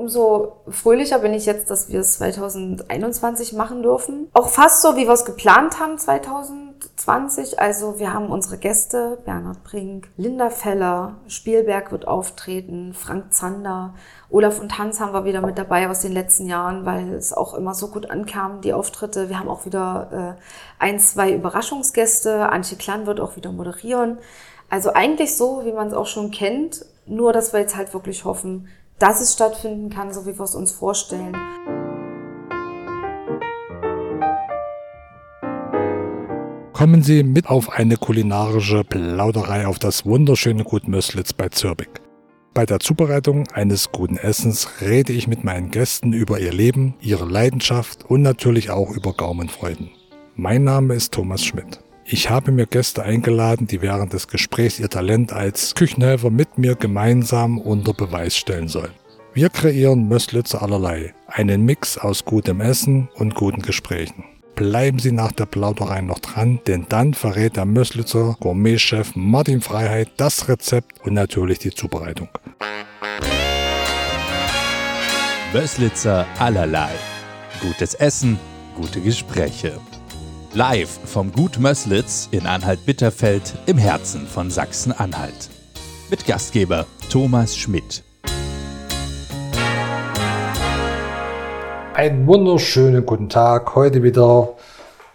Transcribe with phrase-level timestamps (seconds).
[0.00, 4.30] umso fröhlicher bin ich jetzt, dass wir es 2021 machen dürfen.
[4.32, 7.60] Auch fast so, wie wir es geplant haben 2020.
[7.60, 13.94] Also wir haben unsere Gäste, Bernhard Brink, Linda Feller, Spielberg wird auftreten, Frank Zander,
[14.30, 17.52] Olaf und Hans haben wir wieder mit dabei aus den letzten Jahren, weil es auch
[17.52, 19.28] immer so gut ankam, die Auftritte.
[19.28, 22.48] Wir haben auch wieder äh, ein, zwei Überraschungsgäste.
[22.48, 24.18] Antje Klan wird auch wieder moderieren.
[24.70, 28.24] Also eigentlich so, wie man es auch schon kennt, nur dass wir jetzt halt wirklich
[28.24, 28.68] hoffen,
[29.00, 31.34] dass es stattfinden kann, so wie wir es uns vorstellen.
[36.72, 41.88] Kommen Sie mit auf eine kulinarische Plauderei auf das wunderschöne Gut Möslitz bei Zürbig.
[42.54, 47.26] Bei der Zubereitung eines guten Essens rede ich mit meinen Gästen über ihr Leben, ihre
[47.26, 49.90] Leidenschaft und natürlich auch über Gaumenfreuden.
[50.36, 51.80] Mein Name ist Thomas Schmidt.
[52.12, 56.74] Ich habe mir Gäste eingeladen, die während des Gesprächs ihr Talent als Küchenhelfer mit mir
[56.74, 58.90] gemeinsam unter Beweis stellen sollen.
[59.32, 64.24] Wir kreieren Möslitzer allerlei, einen Mix aus gutem Essen und guten Gesprächen.
[64.56, 70.10] Bleiben Sie nach der Plauderei noch dran, denn dann verrät der Möslitzer Gourmetchef Martin Freiheit
[70.16, 72.28] das Rezept und natürlich die Zubereitung.
[75.52, 76.90] Möslitzer allerlei.
[77.60, 78.36] Gutes Essen,
[78.74, 79.78] gute Gespräche.
[80.52, 85.48] Live vom Gut Möslitz in Anhalt-Bitterfeld im Herzen von Sachsen-Anhalt.
[86.10, 88.02] Mit Gastgeber Thomas Schmidt.
[91.94, 93.76] Einen wunderschönen guten Tag.
[93.76, 94.56] Heute wieder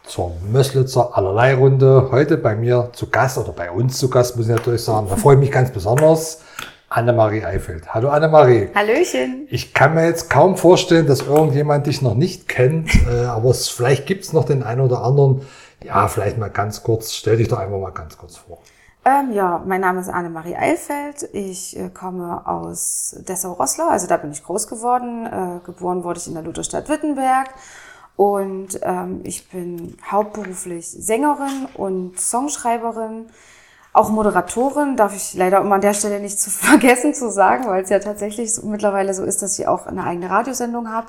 [0.05, 2.07] zur Möslitzer allerlei Runde.
[2.11, 5.07] Heute bei mir zu Gast oder bei uns zu Gast, muss ich natürlich sagen.
[5.09, 6.44] Da freue ich mich ganz besonders.
[6.95, 7.93] Annemarie Eifeld.
[7.93, 8.69] Hallo Annemarie.
[8.73, 9.47] Hallöchen.
[9.49, 13.67] Ich kann mir jetzt kaum vorstellen, dass irgendjemand dich noch nicht kennt, äh, aber es,
[13.67, 15.41] vielleicht gibt es noch den einen oder anderen.
[15.83, 18.59] Ja, vielleicht mal ganz kurz, stell dich doch einfach mal ganz kurz vor.
[19.03, 21.27] Ähm, ja, mein Name ist Annemarie Eifeld.
[21.33, 25.25] Ich äh, komme aus Dessau-Rosslau, also da bin ich groß geworden.
[25.25, 27.49] Äh, geboren wurde ich in der Lutherstadt Wittenberg.
[28.15, 33.25] Und ähm, ich bin hauptberuflich Sängerin und Songschreiberin.
[33.95, 37.81] Auch Moderatorin darf ich leider immer an der Stelle nicht zu vergessen zu sagen, weil
[37.81, 41.07] es ja tatsächlich so, mittlerweile so ist, dass ich auch eine eigene Radiosendung habe.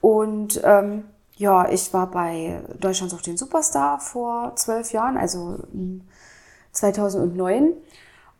[0.00, 1.04] Und ähm,
[1.36, 5.60] ja, ich war bei Deutschland auf den Superstar vor zwölf Jahren, also
[6.72, 7.74] 2009.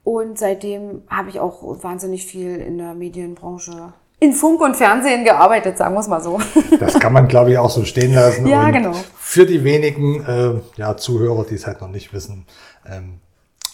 [0.02, 5.78] Und seitdem habe ich auch wahnsinnig viel in der Medienbranche in Funk und Fernsehen gearbeitet,
[5.78, 6.40] sagen wir es mal so.
[6.80, 8.44] Das kann man, glaube ich, auch so stehen lassen.
[8.48, 8.92] ja, und genau.
[9.16, 12.44] Für die wenigen äh, ja, Zuhörer, die es halt noch nicht wissen,
[12.84, 13.20] ähm,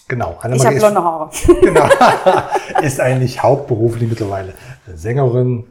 [0.07, 0.37] Genau.
[0.41, 1.29] Annemarie ich habe blonde Haare.
[1.61, 1.89] Genau.
[2.81, 4.53] ist eigentlich hauptberuflich mittlerweile
[4.93, 5.65] Sängerin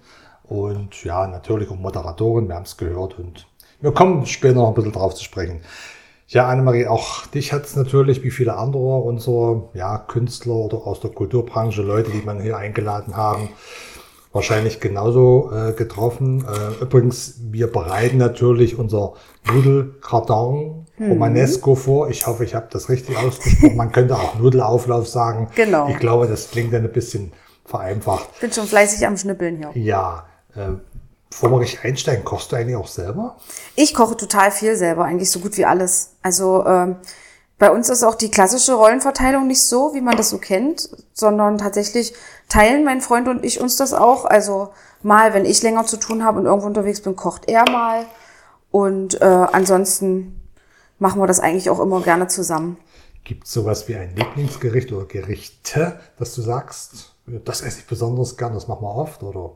[0.44, 2.48] und ja, natürlich auch Moderatorin.
[2.48, 3.46] Wir haben es gehört und
[3.80, 5.60] wir kommen später noch ein bisschen drauf zu sprechen.
[6.26, 11.00] Ja, Annemarie, auch dich hat es natürlich, wie viele andere unserer ja, Künstler oder aus
[11.00, 13.50] der Kulturbranche, Leute, die man hier eingeladen haben,
[14.32, 16.44] wahrscheinlich genauso äh, getroffen.
[16.44, 19.12] Äh, übrigens, wir bereiten natürlich unser
[19.52, 21.10] Nudelcardon hm.
[21.10, 22.08] Romanesco vor.
[22.08, 23.76] Ich hoffe, ich habe das richtig ausgesprochen.
[23.76, 25.48] Man könnte auch Nudelauflauf sagen.
[25.54, 25.88] Genau.
[25.88, 27.32] Ich glaube, das klingt dann ein bisschen
[27.64, 28.28] vereinfacht.
[28.34, 29.70] Ich bin schon fleißig am Schnippeln hier.
[29.74, 30.26] Ja.
[30.54, 30.74] Äh,
[31.30, 33.36] bevor wir richtig einsteigen, kochst du eigentlich auch selber?
[33.74, 36.12] Ich koche total viel selber, eigentlich so gut wie alles.
[36.22, 36.96] Also ähm,
[37.58, 41.58] bei uns ist auch die klassische Rollenverteilung nicht so, wie man das so kennt, sondern
[41.58, 42.14] tatsächlich
[42.48, 44.26] teilen mein Freund und ich uns das auch.
[44.26, 44.70] Also
[45.02, 48.06] mal, wenn ich länger zu tun habe und irgendwo unterwegs bin, kocht er mal.
[48.70, 50.43] Und äh, ansonsten
[50.98, 52.76] machen wir das eigentlich auch immer gerne zusammen.
[53.24, 58.36] Gibt es sowas wie ein Lieblingsgericht oder Gerichte, dass du sagst, das esse ich besonders
[58.36, 59.52] gern, das machen wir oft, oder?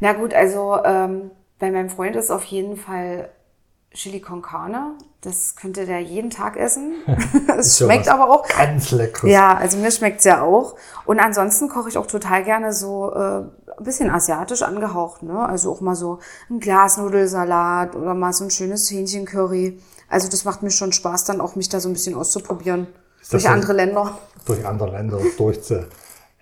[0.00, 3.30] Na gut, also ähm, bei meinem Freund ist auf jeden Fall
[3.96, 4.94] Chili con Carne.
[5.22, 6.96] Das könnte der jeden Tag essen.
[7.58, 8.46] es schmeckt aber auch.
[8.46, 9.26] Ganz lecker.
[9.26, 10.76] Ja, also mir schmeckt's ja auch.
[11.06, 15.22] Und ansonsten koche ich auch total gerne so äh, ein bisschen asiatisch angehaucht.
[15.22, 15.38] Ne?
[15.46, 16.18] Also auch mal so
[16.50, 19.80] ein Glasnudelsalat oder mal so ein schönes Hähnchencurry.
[20.08, 22.86] Also das macht mir schon Spaß, dann auch mich da so ein bisschen auszuprobieren.
[23.30, 24.18] Durch so, andere Länder.
[24.46, 25.84] Durch andere Länder durchzu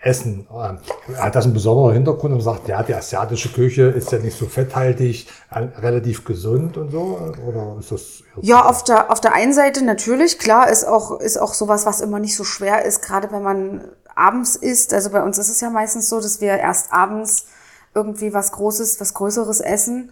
[0.04, 0.46] Essen.
[0.52, 0.78] Ähm,
[1.16, 4.46] hat das einen besonderen Hintergrund und sagt, ja, die asiatische Küche ist ja nicht so
[4.46, 7.18] fetthaltig, relativ gesund und so?
[7.46, 8.22] Oder ist das?
[8.42, 12.00] Ja, auf der, auf der einen Seite natürlich, klar, ist auch, ist auch sowas, was
[12.00, 13.84] immer nicht so schwer ist, gerade wenn man
[14.14, 14.92] abends isst.
[14.92, 17.46] Also bei uns ist es ja meistens so, dass wir erst abends
[17.94, 20.10] irgendwie was Großes, was Größeres essen.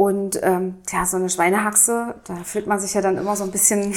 [0.00, 3.50] Und ähm, ja, so eine Schweinehaxe, da fühlt man sich ja dann immer so ein
[3.50, 3.92] bisschen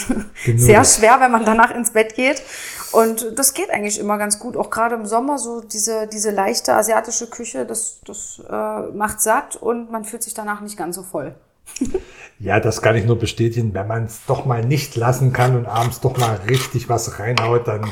[0.57, 2.43] sehr schwer, wenn man danach ins Bett geht.
[2.91, 6.73] Und das geht eigentlich immer ganz gut, auch gerade im Sommer, so diese, diese leichte
[6.73, 11.03] asiatische Küche, das, das äh, macht satt und man fühlt sich danach nicht ganz so
[11.03, 11.35] voll.
[12.39, 13.73] ja, das kann ich nur bestätigen.
[13.73, 17.65] Wenn man es doch mal nicht lassen kann und abends doch mal richtig was reinhaut,
[17.65, 17.89] dann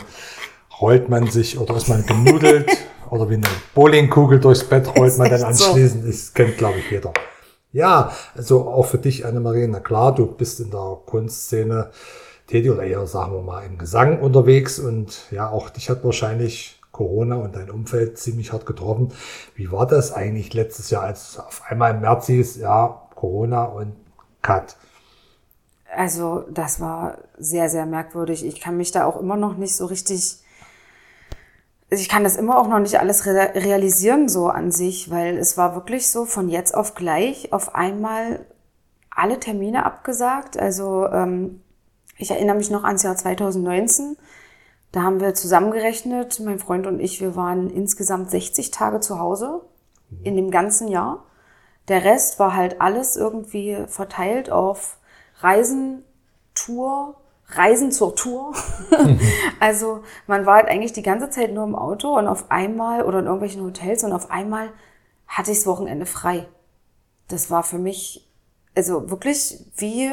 [0.82, 2.70] rollt man sich oder ist man genudelt
[3.10, 6.04] oder wie eine Bowlingkugel durchs Bett rollt man dann anschließend.
[6.04, 6.12] So.
[6.12, 7.14] Das kennt, glaube ich, jeder.
[7.74, 11.92] Ja, also auch für dich, Annemarie, na klar, du bist in der Kunstszene
[12.48, 16.82] tätig oder eher, sagen wir mal, im Gesang unterwegs und ja, auch dich hat wahrscheinlich
[16.92, 19.14] Corona und dein Umfeld ziemlich hart getroffen.
[19.56, 23.96] Wie war das eigentlich letztes Jahr, als auf einmal im März hieß, ja, Corona und
[24.42, 24.76] Cut?
[25.96, 28.46] Also das war sehr, sehr merkwürdig.
[28.46, 30.38] Ich kann mich da auch immer noch nicht so richtig,
[31.94, 35.76] ich kann das immer auch noch nicht alles realisieren so an sich, weil es war
[35.76, 38.46] wirklich so von jetzt auf gleich auf einmal
[39.10, 40.58] alle Termine abgesagt.
[40.58, 41.62] Also ähm,
[42.18, 44.16] ich erinnere mich noch ans Jahr 2019.
[44.94, 49.62] Da haben wir zusammengerechnet, mein Freund und ich, wir waren insgesamt 60 Tage zu Hause
[50.24, 51.26] in dem ganzen Jahr.
[51.90, 54.98] Der Rest war halt alles irgendwie verteilt auf
[55.40, 56.04] Reisen,
[56.54, 57.21] Tour,
[57.58, 58.54] Reisen zur Tour.
[59.60, 63.20] also man war halt eigentlich die ganze Zeit nur im Auto und auf einmal oder
[63.20, 64.70] in irgendwelchen Hotels und auf einmal
[65.28, 66.48] hatte ich das Wochenende frei.
[67.28, 68.28] Das war für mich
[68.76, 70.12] also wirklich wie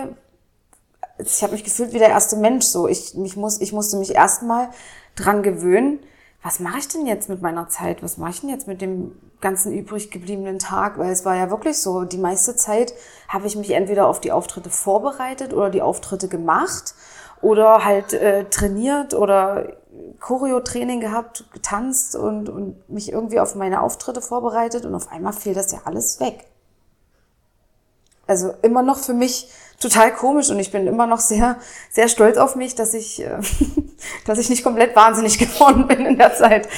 [1.19, 2.87] ich habe mich gefühlt wie der erste Mensch so.
[2.87, 4.69] Ich, mich muss, ich musste mich erstmal
[5.17, 5.99] dran gewöhnen,
[6.43, 8.03] was mache ich denn jetzt mit meiner Zeit?
[8.03, 10.97] Was mache ich denn jetzt mit dem ganzen übrig gebliebenen Tag?
[10.97, 12.95] Weil es war ja wirklich so, die meiste Zeit
[13.27, 16.95] habe ich mich entweder auf die Auftritte vorbereitet oder die Auftritte gemacht
[17.41, 19.77] oder halt äh, trainiert oder
[20.21, 25.55] Choreo-Training gehabt, getanzt und, und mich irgendwie auf meine Auftritte vorbereitet und auf einmal fiel
[25.55, 26.47] das ja alles weg.
[28.27, 31.57] Also immer noch für mich total komisch und ich bin immer noch sehr,
[31.91, 33.39] sehr stolz auf mich, dass ich, äh,
[34.27, 36.69] dass ich nicht komplett wahnsinnig geworden bin in der Zeit.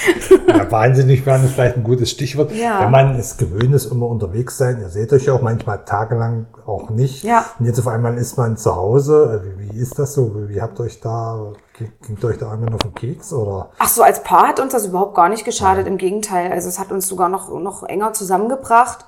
[0.46, 2.52] Ja, wahnsinnig werden ist vielleicht ein gutes Stichwort.
[2.52, 2.80] Ja.
[2.80, 6.46] Wenn man es gewöhnt ist, immer unterwegs sein, ihr seht euch ja auch manchmal tagelang
[6.66, 7.24] auch nicht.
[7.24, 7.46] Ja.
[7.58, 9.42] Und jetzt auf einmal ist man zu Hause.
[9.56, 10.48] Wie, wie ist das so?
[10.48, 13.70] Wie habt ihr euch da, ging euch da irgendwann auf den Keks oder?
[13.78, 15.86] Ach so, als Paar hat uns das überhaupt gar nicht geschadet.
[15.86, 15.90] Ja.
[15.90, 16.52] Im Gegenteil.
[16.52, 19.06] Also es hat uns sogar noch, noch enger zusammengebracht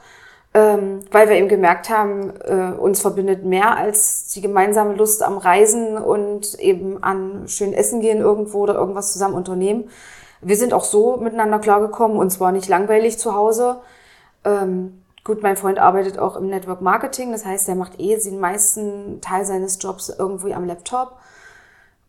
[0.55, 5.39] ähm, weil wir eben gemerkt haben, äh, uns verbindet mehr als die gemeinsame Lust am
[5.39, 9.89] Reisen und eben an schön essen gehen irgendwo oder irgendwas zusammen unternehmen.
[10.43, 13.81] Wir sind auch so miteinander klargekommen und zwar nicht langweilig zu Hause.
[14.45, 18.39] Ähm, gut, mein Freund arbeitet auch im Network Marketing, das heißt, er macht eh den
[18.39, 21.17] meisten Teil seines Jobs irgendwie am Laptop.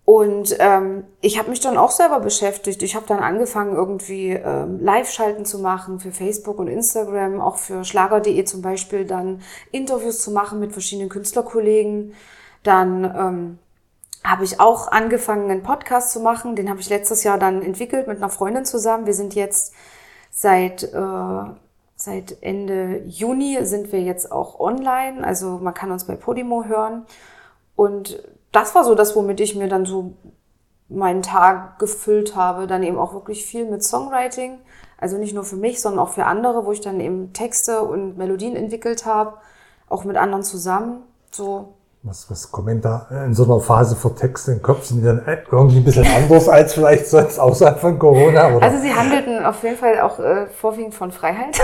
[0.05, 2.83] Und ähm, ich habe mich dann auch selber beschäftigt.
[2.83, 7.85] Ich habe dann angefangen, irgendwie ähm, Live-Schalten zu machen für Facebook und Instagram, auch für
[7.85, 9.41] Schlager.de zum Beispiel, dann
[9.71, 12.13] Interviews zu machen mit verschiedenen Künstlerkollegen.
[12.63, 13.59] Dann ähm,
[14.25, 16.57] habe ich auch angefangen, einen Podcast zu machen.
[16.57, 19.05] Den habe ich letztes Jahr dann entwickelt mit einer Freundin zusammen.
[19.05, 19.73] Wir sind jetzt
[20.31, 21.43] seit, äh,
[21.95, 25.25] seit Ende Juni sind wir jetzt auch online.
[25.25, 27.05] Also man kann uns bei Podimo hören.
[27.75, 28.21] Und
[28.53, 30.13] das war so das, womit ich mir dann so
[30.87, 32.67] meinen Tag gefüllt habe.
[32.67, 34.59] Dann eben auch wirklich viel mit Songwriting.
[34.97, 38.17] Also nicht nur für mich, sondern auch für andere, wo ich dann eben Texte und
[38.17, 39.37] Melodien entwickelt habe.
[39.89, 41.03] Auch mit anderen zusammen.
[41.31, 41.73] So
[42.05, 44.83] was, was kommen da in so einer Phase für Texte im Kopf?
[44.83, 48.55] Sind die dann irgendwie ein bisschen anders als vielleicht sonst außerhalb von Corona?
[48.55, 48.65] Oder?
[48.65, 51.61] Also sie handelten auf jeden Fall auch äh, vorwiegend von Freiheit.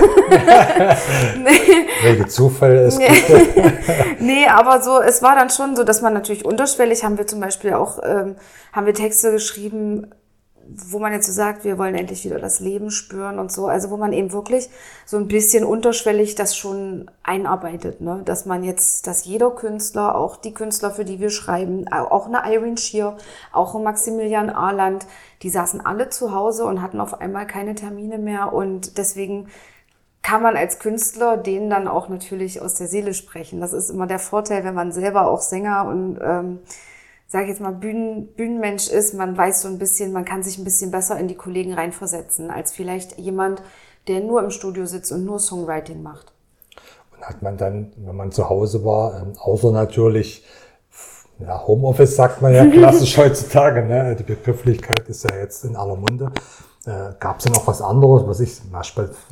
[1.36, 1.86] nee.
[2.02, 3.08] Welche Zufall es nee.
[4.18, 7.40] nee, aber so, es war dann schon so, dass man natürlich unterschwellig haben wir zum
[7.40, 8.36] Beispiel auch, ähm,
[8.72, 10.06] haben wir Texte geschrieben,
[10.74, 13.66] wo man jetzt so sagt, wir wollen endlich wieder das Leben spüren und so.
[13.66, 14.68] Also wo man eben wirklich
[15.06, 18.22] so ein bisschen unterschwellig das schon einarbeitet, ne?
[18.24, 22.52] Dass man jetzt, dass jeder Künstler, auch die Künstler, für die wir schreiben, auch eine
[22.52, 23.16] Irene Shear,
[23.52, 25.06] auch ein Maximilian Arland,
[25.42, 29.48] die saßen alle zu Hause und hatten auf einmal keine Termine mehr und deswegen
[30.22, 33.60] kann man als Künstler denen dann auch natürlich aus der Seele sprechen.
[33.60, 36.58] Das ist immer der Vorteil, wenn man selber auch Sänger und ähm,
[37.30, 40.58] sage ich jetzt mal, Bühnen, Bühnenmensch ist, man weiß so ein bisschen, man kann sich
[40.58, 43.62] ein bisschen besser in die Kollegen reinversetzen, als vielleicht jemand,
[44.08, 46.32] der nur im Studio sitzt und nur Songwriting macht.
[47.14, 50.44] Und hat man dann, wenn man zu Hause war, ähm, außer natürlich,
[51.38, 54.16] ja, Homeoffice sagt man ja klassisch heutzutage, ne?
[54.16, 56.32] die Begrifflichkeit ist ja jetzt in aller Munde.
[56.84, 58.82] Äh, Gab es ja noch was anderes, was ich, na,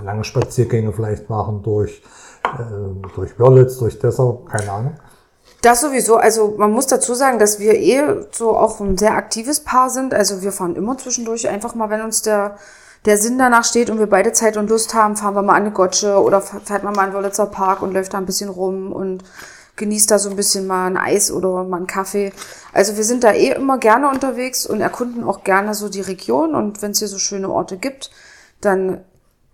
[0.04, 2.00] lange Spaziergänge vielleicht machen durch,
[2.44, 4.94] äh, durch Wörlitz, durch Dessau, keine Ahnung.
[5.60, 6.16] Das sowieso.
[6.16, 10.14] Also man muss dazu sagen, dass wir eh so auch ein sehr aktives Paar sind.
[10.14, 12.56] Also wir fahren immer zwischendurch einfach mal, wenn uns der,
[13.06, 15.62] der Sinn danach steht und wir beide Zeit und Lust haben, fahren wir mal an
[15.62, 18.92] eine Gotsche oder fährt man mal in Wörlitzer Park und läuft da ein bisschen rum
[18.92, 19.24] und
[19.76, 22.32] genießt da so ein bisschen mal ein Eis oder mal einen Kaffee.
[22.72, 26.54] Also wir sind da eh immer gerne unterwegs und erkunden auch gerne so die Region
[26.54, 28.10] und wenn es hier so schöne Orte gibt,
[28.60, 29.04] dann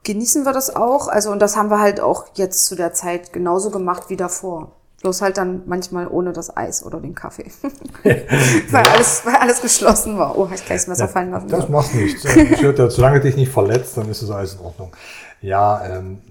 [0.02, 1.08] genießen wir das auch.
[1.08, 4.72] Also und das haben wir halt auch jetzt zu der Zeit genauso gemacht wie davor.
[5.04, 7.44] Bloß halt dann manchmal ohne das Eis oder den Kaffee.
[8.02, 10.38] weil, alles, weil alles geschlossen war.
[10.38, 11.48] Oh, ich kann das Messer fallen lassen.
[11.48, 12.24] Das macht nichts.
[12.24, 14.96] Ich würde, solange dich nicht verletzt, dann ist es alles in Ordnung.
[15.42, 16.22] Ja, ähm,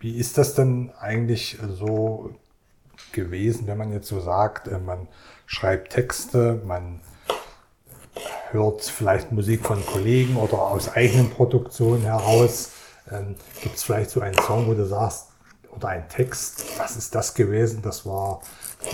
[0.00, 2.30] wie ist das denn eigentlich so
[3.12, 5.06] gewesen, wenn man jetzt so sagt, äh, man
[5.44, 7.00] schreibt Texte, man
[8.52, 12.70] hört vielleicht Musik von Kollegen oder aus eigenen Produktionen heraus.
[13.12, 15.26] Ähm, Gibt es vielleicht so einen Song, wo du sagst,
[15.76, 17.80] oder ein Text, was ist das gewesen?
[17.82, 18.40] Das war,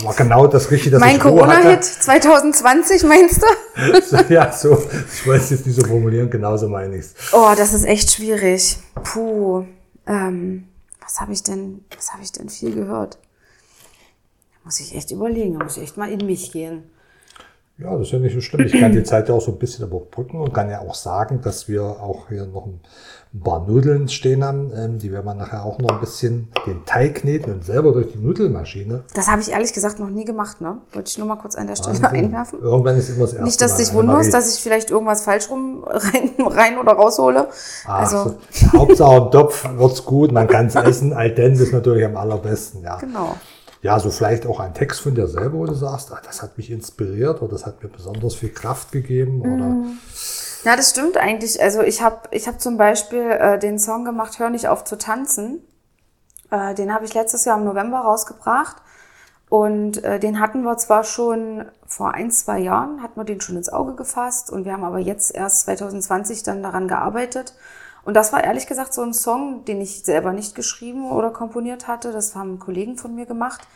[0.01, 4.23] war genau das Richtige, das Mein Corona-Hit 2020, meinst du?
[4.33, 4.77] ja, so,
[5.13, 7.15] ich weiß jetzt nicht so formulieren, genauso meine ich es.
[7.33, 8.77] Oh, das ist echt schwierig.
[9.03, 9.65] Puh.
[10.07, 10.67] Ähm,
[11.01, 13.15] was habe ich denn, was habe ich denn viel gehört?
[13.15, 16.89] Da muss ich echt überlegen, da muss ich echt mal in mich gehen.
[17.81, 18.67] Ja, das ist ja nicht so schlimm.
[18.67, 21.41] Ich kann die Zeit ja auch so ein bisschen überbrücken und kann ja auch sagen,
[21.41, 24.71] dass wir auch hier noch ein paar Nudeln stehen haben.
[24.75, 28.11] Ähm, die werden wir nachher auch noch ein bisschen den Teig kneten und selber durch
[28.11, 29.03] die Nudelmaschine.
[29.15, 30.77] Das habe ich ehrlich gesagt noch nie gemacht, ne?
[30.93, 32.25] Wollte ich nur mal kurz an der Stelle Wahnsinn.
[32.25, 32.59] einwerfen.
[32.61, 35.49] Irgendwann ist immer das erste Nicht, dass du dich wunderst, dass ich vielleicht irgendwas falsch
[35.49, 37.47] rum rein, rein oder raushole.
[37.85, 38.35] Ach, also.
[38.51, 38.73] So.
[38.77, 41.13] Hauptsache im Topf wird's gut, man kann es essen.
[41.13, 42.97] Al dente ist natürlich am allerbesten, ja.
[42.97, 43.37] Genau
[43.81, 46.57] ja, so vielleicht auch ein Text von dir selber, wo du sagst, ah, das hat
[46.57, 49.65] mich inspiriert oder das hat mir besonders viel Kraft gegeben oder.
[49.65, 49.97] Mhm.
[50.63, 51.61] Ja, das stimmt eigentlich.
[51.61, 54.97] Also ich habe ich hab zum Beispiel äh, den Song gemacht, Hör nicht auf zu
[54.97, 55.63] tanzen.
[56.51, 58.77] Äh, den habe ich letztes Jahr im November rausgebracht.
[59.49, 63.57] Und äh, den hatten wir zwar schon vor ein, zwei Jahren, hatten wir den schon
[63.57, 67.53] ins Auge gefasst und wir haben aber jetzt erst 2020 dann daran gearbeitet.
[68.03, 71.87] Und das war ehrlich gesagt so ein Song, den ich selber nicht geschrieben oder komponiert
[71.87, 72.11] hatte.
[72.11, 73.67] Das haben Kollegen von mir gemacht.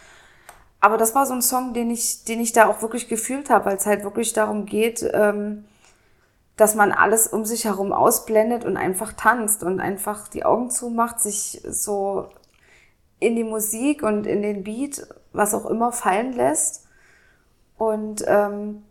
[0.80, 3.66] Aber das war so ein Song, den ich, den ich da auch wirklich gefühlt habe,
[3.66, 5.66] weil es halt wirklich darum geht, ähm,
[6.58, 11.20] dass man alles um sich herum ausblendet und einfach tanzt und einfach die Augen zumacht,
[11.20, 12.30] sich so
[13.20, 16.86] in die Musik und in den Beat, was auch immer, fallen lässt.
[17.78, 18.85] Und ähm,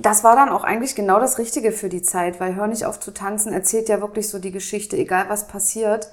[0.00, 3.00] das war dann auch eigentlich genau das Richtige für die Zeit, weil Hör nicht auf
[3.00, 6.10] zu tanzen erzählt ja wirklich so die Geschichte, egal was passiert.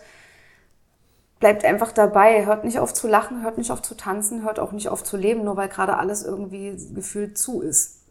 [1.40, 4.72] Bleibt einfach dabei, hört nicht auf zu lachen, hört nicht auf zu tanzen, hört auch
[4.72, 8.02] nicht auf zu leben, nur weil gerade alles irgendwie gefühlt zu ist.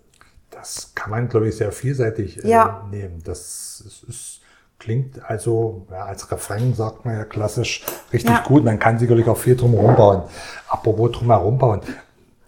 [0.50, 2.87] Das kann man, glaube ich, sehr vielseitig äh, ja.
[2.90, 3.21] nehmen.
[3.25, 4.40] Das ist, ist,
[4.78, 8.45] klingt also, ja, als Refrain sagt man ja klassisch richtig ja.
[8.47, 8.64] gut.
[8.64, 10.23] Man kann sicherlich auch viel drum herum bauen.
[10.68, 11.80] Apropos drum herum bauen.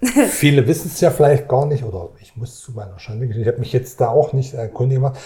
[0.31, 3.59] Viele wissen es ja vielleicht gar nicht, oder ich muss zu meiner Schande ich habe
[3.59, 5.19] mich jetzt da auch nicht erkundigt gemacht.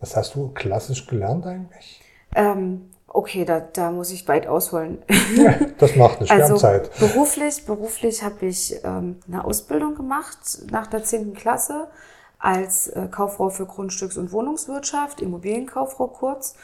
[0.00, 2.00] Was hast du klassisch gelernt eigentlich?
[2.34, 4.98] Ähm, okay, da, da muss ich weit ausholen.
[5.36, 6.90] Ja, das macht nicht, also, Zeit.
[6.98, 10.38] Beruflich, beruflich habe ich ähm, eine Ausbildung gemacht
[10.70, 11.34] nach der 10.
[11.34, 11.88] Klasse
[12.38, 16.56] als äh, Kauffrau für Grundstücks- und Wohnungswirtschaft, Immobilienkauffrau kurz.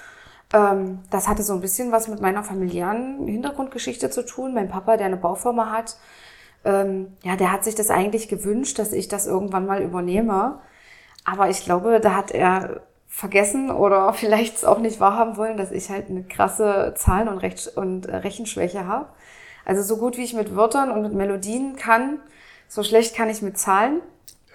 [0.52, 4.52] Ähm, das hatte so ein bisschen was mit meiner familiären Hintergrundgeschichte zu tun.
[4.52, 5.97] Mein Papa, der eine Baufirma hat,
[6.64, 10.61] ähm, ja, der hat sich das eigentlich gewünscht, dass ich das irgendwann mal übernehme.
[11.25, 15.90] Aber ich glaube, da hat er vergessen oder vielleicht auch nicht wahrhaben wollen, dass ich
[15.90, 19.07] halt eine krasse Zahlen- und, Recht und Rechenschwäche habe.
[19.64, 22.19] Also so gut wie ich mit Wörtern und mit Melodien kann,
[22.69, 24.00] so schlecht kann ich mit Zahlen.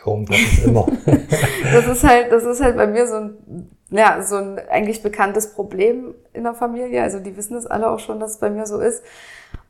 [0.04, 0.86] Warum das ist immer.
[1.72, 5.54] das ist halt, das ist halt bei mir so ein, ja, so ein eigentlich bekanntes
[5.54, 7.04] Problem in der Familie.
[7.04, 9.04] Also die wissen es alle auch schon, dass es bei mir so ist.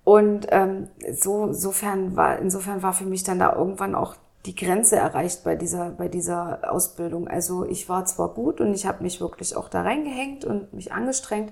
[0.08, 4.96] Und ähm, so, insofern war, insofern war für mich dann da irgendwann auch die Grenze
[4.96, 7.28] erreicht bei dieser, bei dieser Ausbildung.
[7.28, 10.94] Also ich war zwar gut und ich habe mich wirklich auch da reingehängt und mich
[10.94, 11.52] angestrengt,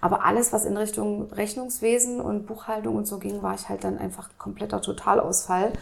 [0.00, 3.98] aber alles, was in Richtung Rechnungswesen und Buchhaltung und so ging, war ich halt dann
[3.98, 5.72] einfach kompletter Totalausfall,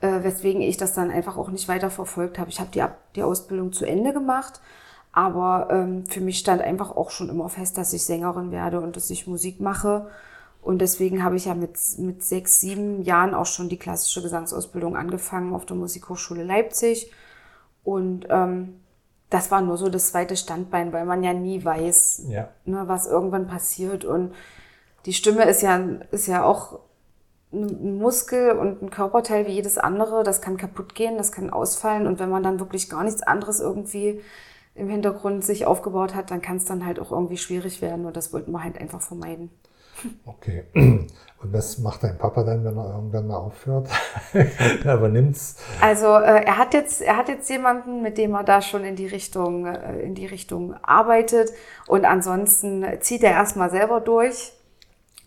[0.00, 2.48] äh, weswegen ich das dann einfach auch nicht weiter verfolgt habe.
[2.48, 2.82] Ich habe die,
[3.16, 4.62] die Ausbildung zu Ende gemacht,
[5.12, 8.96] aber ähm, für mich stand einfach auch schon immer fest, dass ich Sängerin werde und
[8.96, 10.06] dass ich Musik mache.
[10.62, 14.96] Und deswegen habe ich ja mit, mit sechs, sieben Jahren auch schon die klassische Gesangsausbildung
[14.96, 17.10] angefangen auf der Musikhochschule Leipzig.
[17.82, 18.80] Und ähm,
[19.30, 22.48] das war nur so das zweite Standbein, weil man ja nie weiß, ja.
[22.66, 24.04] Ne, was irgendwann passiert.
[24.04, 24.34] Und
[25.06, 26.80] die Stimme ist ja, ist ja auch
[27.52, 30.24] ein Muskel und ein Körperteil wie jedes andere.
[30.24, 32.06] Das kann kaputt gehen, das kann ausfallen.
[32.06, 34.20] Und wenn man dann wirklich gar nichts anderes irgendwie
[34.74, 38.06] im Hintergrund sich aufgebaut hat, dann kann es dann halt auch irgendwie schwierig werden.
[38.06, 39.50] Und das wollten wir halt einfach vermeiden.
[40.24, 40.64] Okay.
[41.42, 43.88] Und was macht dein Papa dann, wenn er irgendwann mal aufhört?
[44.34, 45.56] er übernimmt's.
[45.80, 48.94] Also äh, er hat jetzt, er hat jetzt jemanden, mit dem er da schon in
[48.94, 51.50] die Richtung, äh, in die Richtung arbeitet.
[51.86, 54.52] Und ansonsten zieht er erstmal selber durch.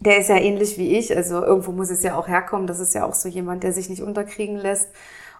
[0.01, 2.67] Der ist ja ähnlich wie ich, also irgendwo muss es ja auch herkommen.
[2.67, 4.89] Das ist ja auch so jemand, der sich nicht unterkriegen lässt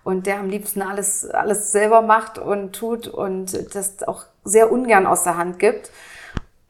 [0.04, 5.06] und der am liebsten alles, alles selber macht und tut und das auch sehr ungern
[5.06, 5.92] aus der Hand gibt.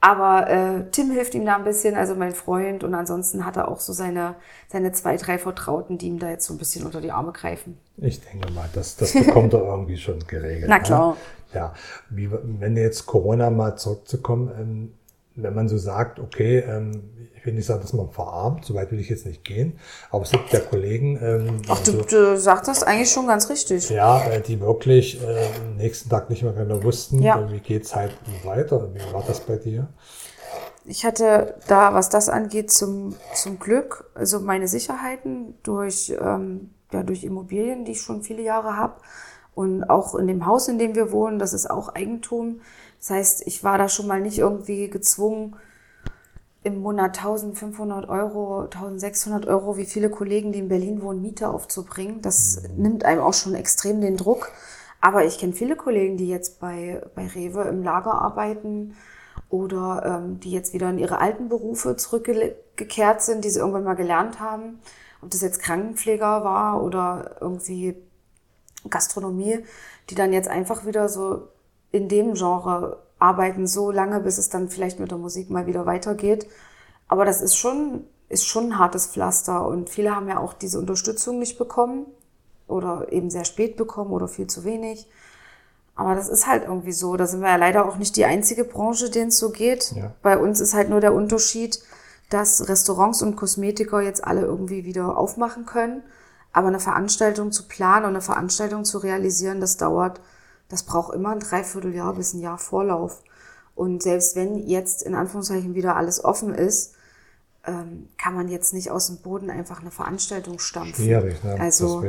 [0.03, 2.83] Aber äh, Tim hilft ihm da ein bisschen, also mein Freund.
[2.83, 4.35] Und ansonsten hat er auch so seine,
[4.67, 7.77] seine zwei, drei Vertrauten, die ihm da jetzt so ein bisschen unter die Arme greifen.
[7.95, 10.65] Ich denke mal, das, das bekommt er irgendwie schon geregelt.
[10.67, 11.11] Na klar.
[11.11, 11.17] Ne?
[11.53, 11.73] Ja,
[12.09, 14.93] wie, wenn jetzt Corona mal zurückzukommen, ähm,
[15.35, 18.91] wenn man so sagt, okay, ähm, ich will nicht sagen, dass man verarmt, so weit
[18.91, 19.77] will ich jetzt nicht gehen,
[20.11, 21.19] aber es gibt ja Kollegen.
[21.21, 23.89] Ähm, Ach, du, also, du sagst das eigentlich schon ganz richtig.
[23.89, 27.51] Ja, äh, die wirklich äh, am nächsten Tag nicht mehr genau wussten, ja.
[27.51, 28.93] wie geht's halt weiter.
[28.93, 29.89] Wie war das bei dir?
[30.85, 37.03] Ich hatte da, was das angeht, zum, zum Glück, also meine Sicherheiten durch, ähm, ja,
[37.03, 38.95] durch Immobilien, die ich schon viele Jahre habe.
[39.55, 42.61] Und auch in dem Haus, in dem wir wohnen, das ist auch Eigentum.
[43.03, 45.57] Das heißt, ich war da schon mal nicht irgendwie gezwungen,
[46.63, 52.21] im Monat 1500 Euro, 1600 Euro, wie viele Kollegen, die in Berlin wohnen, Miete aufzubringen.
[52.21, 54.53] Das nimmt einem auch schon extrem den Druck.
[55.01, 58.95] Aber ich kenne viele Kollegen, die jetzt bei, bei Rewe im Lager arbeiten
[59.49, 63.95] oder ähm, die jetzt wieder in ihre alten Berufe zurückgekehrt sind, die sie irgendwann mal
[63.95, 64.79] gelernt haben.
[65.21, 67.97] Ob das jetzt Krankenpfleger war oder irgendwie
[68.89, 69.65] Gastronomie,
[70.09, 71.49] die dann jetzt einfach wieder so
[71.93, 75.85] in dem Genre arbeiten so lange, bis es dann vielleicht mit der Musik mal wieder
[75.85, 76.47] weitergeht.
[77.07, 80.79] Aber das ist schon, ist schon ein hartes Pflaster und viele haben ja auch diese
[80.79, 82.07] Unterstützung nicht bekommen
[82.67, 85.07] oder eben sehr spät bekommen oder viel zu wenig.
[85.95, 87.15] Aber das ist halt irgendwie so.
[87.15, 89.93] Da sind wir ja leider auch nicht die einzige Branche, denen es so geht.
[89.95, 90.11] Ja.
[90.23, 91.79] Bei uns ist halt nur der Unterschied,
[92.31, 96.01] dass Restaurants und Kosmetiker jetzt alle irgendwie wieder aufmachen können.
[96.51, 100.19] Aber eine Veranstaltung zu planen und eine Veranstaltung zu realisieren, das dauert
[100.69, 103.21] das braucht immer ein Dreivierteljahr bis ein Jahr Vorlauf.
[103.75, 106.93] Und selbst wenn jetzt in Anführungszeichen wieder alles offen ist,
[107.65, 111.05] ähm, kann man jetzt nicht aus dem Boden einfach eine Veranstaltung stampfen.
[111.05, 111.57] Schwierig, ne?
[111.59, 112.03] Also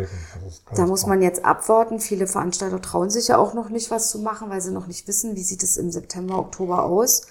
[0.74, 2.00] da muss man jetzt abwarten.
[2.00, 5.06] Viele Veranstalter trauen sich ja auch noch nicht, was zu machen, weil sie noch nicht
[5.06, 7.28] wissen, wie sieht es im September, Oktober aus.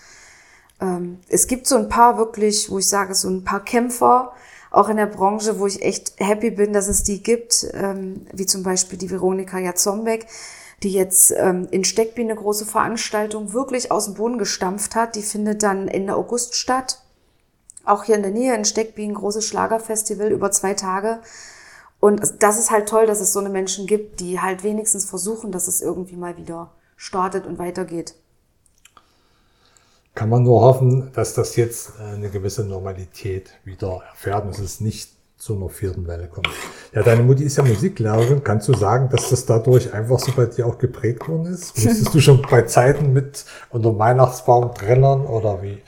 [0.79, 4.31] Ähm, es gibt so ein paar wirklich, wo ich sage, so ein paar Kämpfer,
[4.71, 8.45] auch in der Branche, wo ich echt happy bin, dass es die gibt, ähm, wie
[8.45, 10.27] zum Beispiel die Veronika Jatzombeck,
[10.83, 15.15] die jetzt ähm, in Steckby eine große Veranstaltung wirklich aus dem Boden gestampft hat.
[15.15, 17.01] Die findet dann Ende August statt.
[17.85, 21.19] Auch hier in der Nähe in Steckby ein großes Schlagerfestival über zwei Tage.
[21.99, 25.51] Und das ist halt toll, dass es so eine Menschen gibt, die halt wenigstens versuchen,
[25.51, 28.15] dass es irgendwie mal wieder startet und weitergeht.
[30.13, 34.45] Kann man nur hoffen, dass das jetzt äh, eine gewisse Normalität wieder erfährt.
[34.49, 35.11] Es ist nicht
[35.43, 36.47] zu einer vierten Welle kommt.
[36.93, 38.45] Ja, deine Mutti ist ja Musiklehrerin.
[38.45, 41.75] Kannst du sagen, dass das dadurch einfach so bei dir auch geprägt worden ist?
[41.75, 45.81] Musstest du schon bei Zeiten mit unter Weihnachtsbaum trennen oder wie?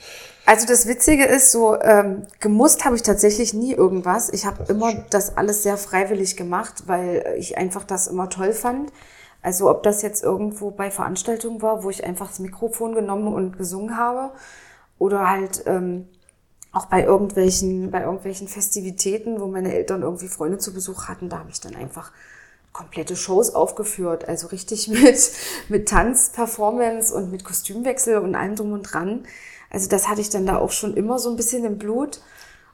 [0.44, 4.30] Also das Witzige ist so, ähm, gemusst habe ich tatsächlich nie irgendwas.
[4.30, 5.04] Ich habe immer schön.
[5.08, 8.92] das alles sehr freiwillig gemacht, weil ich einfach das immer toll fand.
[9.40, 13.56] Also ob das jetzt irgendwo bei Veranstaltungen war, wo ich einfach das Mikrofon genommen und
[13.56, 14.32] gesungen habe
[14.98, 16.08] oder halt ähm,
[16.76, 21.38] auch bei irgendwelchen, bei irgendwelchen Festivitäten, wo meine Eltern irgendwie Freunde zu Besuch hatten, da
[21.38, 22.12] habe ich dann einfach
[22.74, 24.28] komplette Shows aufgeführt.
[24.28, 25.32] Also richtig mit,
[25.70, 29.24] mit Tanz, Performance und mit Kostümwechsel und allem drum und dran.
[29.70, 32.20] Also das hatte ich dann da auch schon immer so ein bisschen im Blut.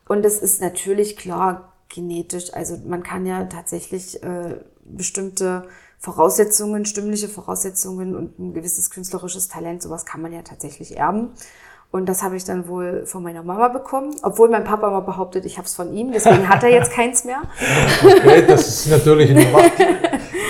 [0.08, 2.52] Und das ist natürlich klar genetisch.
[2.52, 5.68] Also man kann ja tatsächlich äh, bestimmte
[6.00, 11.30] Voraussetzungen, stimmliche Voraussetzungen und ein gewisses künstlerisches Talent, sowas kann man ja tatsächlich erben.
[11.92, 15.44] Und das habe ich dann wohl von meiner Mama bekommen, obwohl mein Papa immer behauptet,
[15.44, 17.42] ich habe es von ihm, deswegen hat er jetzt keins mehr.
[18.02, 19.72] Okay, das ist natürlich macht,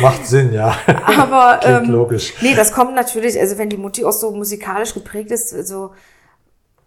[0.01, 0.73] macht Sinn, ja.
[1.05, 2.35] Aber ähm, logisch.
[2.43, 5.91] Nee, das kommt natürlich, also wenn die Mutti auch so musikalisch geprägt ist, so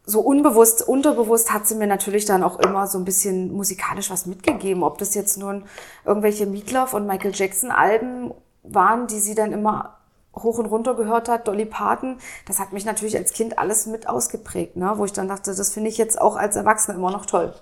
[0.07, 4.27] so unbewusst, unterbewusst hat sie mir natürlich dann auch immer so ein bisschen musikalisch was
[4.27, 4.83] mitgegeben.
[4.83, 5.63] Ob das jetzt nun
[6.05, 9.97] irgendwelche Meatloaf und Michael Jackson Alben waren, die sie dann immer
[10.35, 12.17] hoch und runter gehört hat, Dolly Parton,
[12.47, 14.93] das hat mich natürlich als Kind alles mit ausgeprägt, ne?
[14.95, 17.53] wo ich dann dachte, das finde ich jetzt auch als Erwachsene immer noch toll.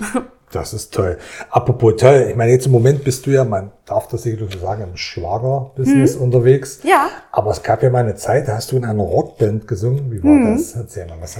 [0.54, 1.18] Das ist toll.
[1.50, 4.60] Apropos toll, ich meine, jetzt im Moment bist du ja, man darf das sicherlich so
[4.60, 6.22] sagen, im Schlager-Business hm.
[6.22, 6.78] unterwegs.
[6.84, 7.08] Ja.
[7.32, 10.12] Aber es gab ja mal eine Zeit, da hast du in einer Rockband gesungen.
[10.12, 10.56] Wie war hm.
[10.56, 10.76] das?
[10.76, 11.38] Erzähl mal was.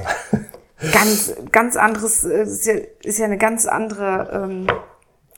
[0.93, 4.67] Ganz, ganz anderes, äh, ist ja, ist ja eine ganz andere, ähm,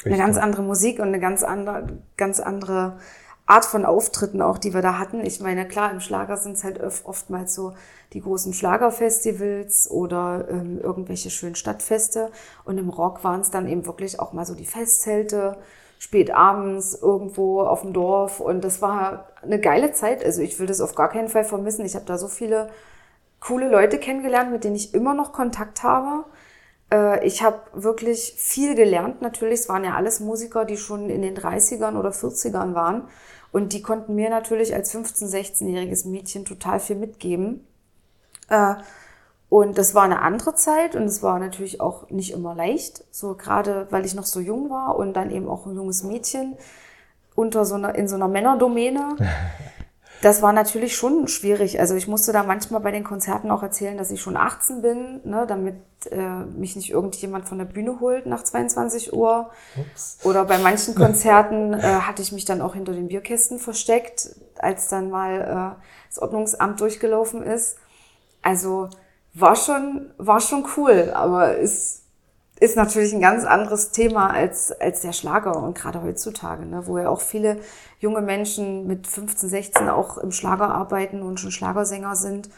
[0.04, 2.96] eine ganz andere Musik und eine ganz andere, ganz andere
[3.46, 5.24] Art von Auftritten auch, die wir da hatten.
[5.24, 7.74] Ich meine, klar, im Schlager sind es halt oftmals so
[8.12, 12.32] die großen Schlagerfestivals oder ähm, irgendwelche schönen Stadtfeste.
[12.64, 15.59] Und im Rock waren es dann eben wirklich auch mal so die Festzelte,
[15.98, 18.40] spät abends irgendwo auf dem Dorf.
[18.40, 20.24] Und das war eine geile Zeit.
[20.24, 21.87] Also ich will das auf gar keinen Fall vermissen.
[21.87, 22.68] Ich habe da so viele
[23.38, 26.24] coole Leute kennengelernt, mit denen ich immer noch Kontakt habe.
[26.92, 29.22] Äh, ich habe wirklich viel gelernt.
[29.22, 33.09] Natürlich, es waren ja alles Musiker, die schon in den 30ern oder 40ern waren.
[33.52, 37.66] Und die konnten mir natürlich als 15-, 16-jähriges Mädchen total viel mitgeben.
[38.48, 38.74] Äh,
[39.48, 43.35] Und das war eine andere Zeit und es war natürlich auch nicht immer leicht, so
[43.37, 46.56] gerade weil ich noch so jung war und dann eben auch ein junges Mädchen
[47.37, 49.16] unter so einer, in so einer Männerdomäne.
[50.22, 51.79] Das war natürlich schon schwierig.
[51.79, 55.20] Also ich musste da manchmal bei den Konzerten auch erzählen, dass ich schon 18 bin,
[55.24, 55.76] ne, damit
[56.11, 59.50] äh, mich nicht irgendjemand von der Bühne holt nach 22 Uhr.
[59.76, 60.18] Ups.
[60.24, 64.88] Oder bei manchen Konzerten äh, hatte ich mich dann auch hinter den Bierkästen versteckt, als
[64.88, 67.76] dann mal äh, das Ordnungsamt durchgelaufen ist.
[68.42, 68.88] Also
[69.35, 72.05] war schon, war schon cool, aber ist,
[72.59, 76.99] ist natürlich ein ganz anderes Thema als, als der Schlager und gerade heutzutage, ne, wo
[76.99, 77.59] ja auch viele
[77.99, 82.49] junge Menschen mit 15, 16 auch im Schlager arbeiten und schon Schlagersänger sind.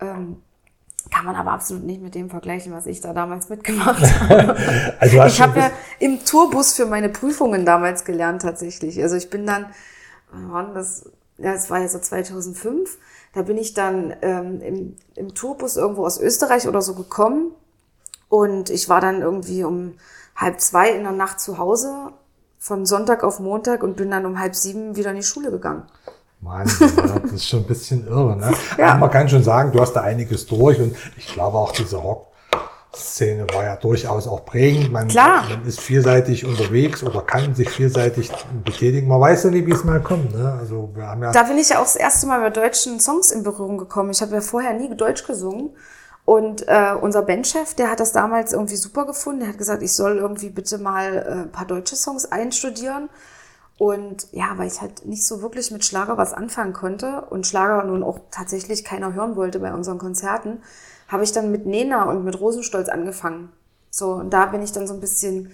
[0.00, 0.42] Ähm,
[1.10, 4.56] kann man aber absolut nicht mit dem vergleichen, was ich da damals mitgemacht habe.
[5.00, 9.02] also ich habe ja im Tourbus für meine Prüfungen damals gelernt tatsächlich.
[9.02, 9.66] Also ich bin dann,
[10.30, 12.98] wann das, ja, es war ja so 2005,
[13.34, 17.52] da bin ich dann ähm, im, im Tourbus irgendwo aus Österreich oder so gekommen
[18.32, 19.92] und ich war dann irgendwie um
[20.34, 22.12] halb zwei in der Nacht zu Hause
[22.58, 25.82] von Sonntag auf Montag und bin dann um halb sieben wieder in die Schule gegangen.
[26.40, 26.90] Wahnsinn,
[27.22, 28.34] das ist schon ein bisschen irre.
[28.38, 28.50] Ne?
[28.78, 28.96] ja.
[28.96, 32.28] Man kann schon sagen, du hast da einiges durch und ich glaube auch diese Rock
[32.94, 34.90] Szene war ja durchaus auch prägend.
[34.90, 35.44] Man, Klar.
[35.50, 38.30] man ist vielseitig unterwegs oder kann sich vielseitig
[38.64, 39.08] betätigen.
[39.08, 40.34] Man weiß ja nicht, wie es mal kommt.
[40.34, 40.56] Ne?
[40.58, 43.30] Also wir haben ja da bin ich ja auch das erste Mal mit deutschen Songs
[43.30, 44.10] in Berührung gekommen.
[44.10, 45.70] Ich habe ja vorher nie Deutsch gesungen.
[46.24, 49.40] Und äh, unser Bandchef, der hat das damals irgendwie super gefunden.
[49.40, 53.08] Der hat gesagt, ich soll irgendwie bitte mal äh, ein paar deutsche Songs einstudieren.
[53.76, 57.82] Und ja, weil ich halt nicht so wirklich mit Schlager was anfangen konnte und Schlager
[57.84, 60.62] nun auch tatsächlich keiner hören wollte bei unseren Konzerten,
[61.08, 63.50] habe ich dann mit Nena und mit Rosenstolz angefangen.
[63.90, 65.50] So, und da bin ich dann so ein bisschen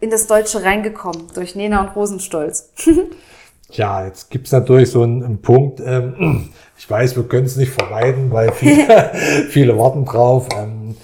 [0.00, 2.72] in das Deutsche reingekommen, durch Nena und Rosenstolz.
[3.70, 7.72] ja, jetzt gibt's natürlich so einen, einen Punkt, ähm, ich weiß, wir können es nicht
[7.72, 9.12] vermeiden, weil viele,
[9.50, 10.48] viele warten drauf.
[10.56, 10.96] Ähm,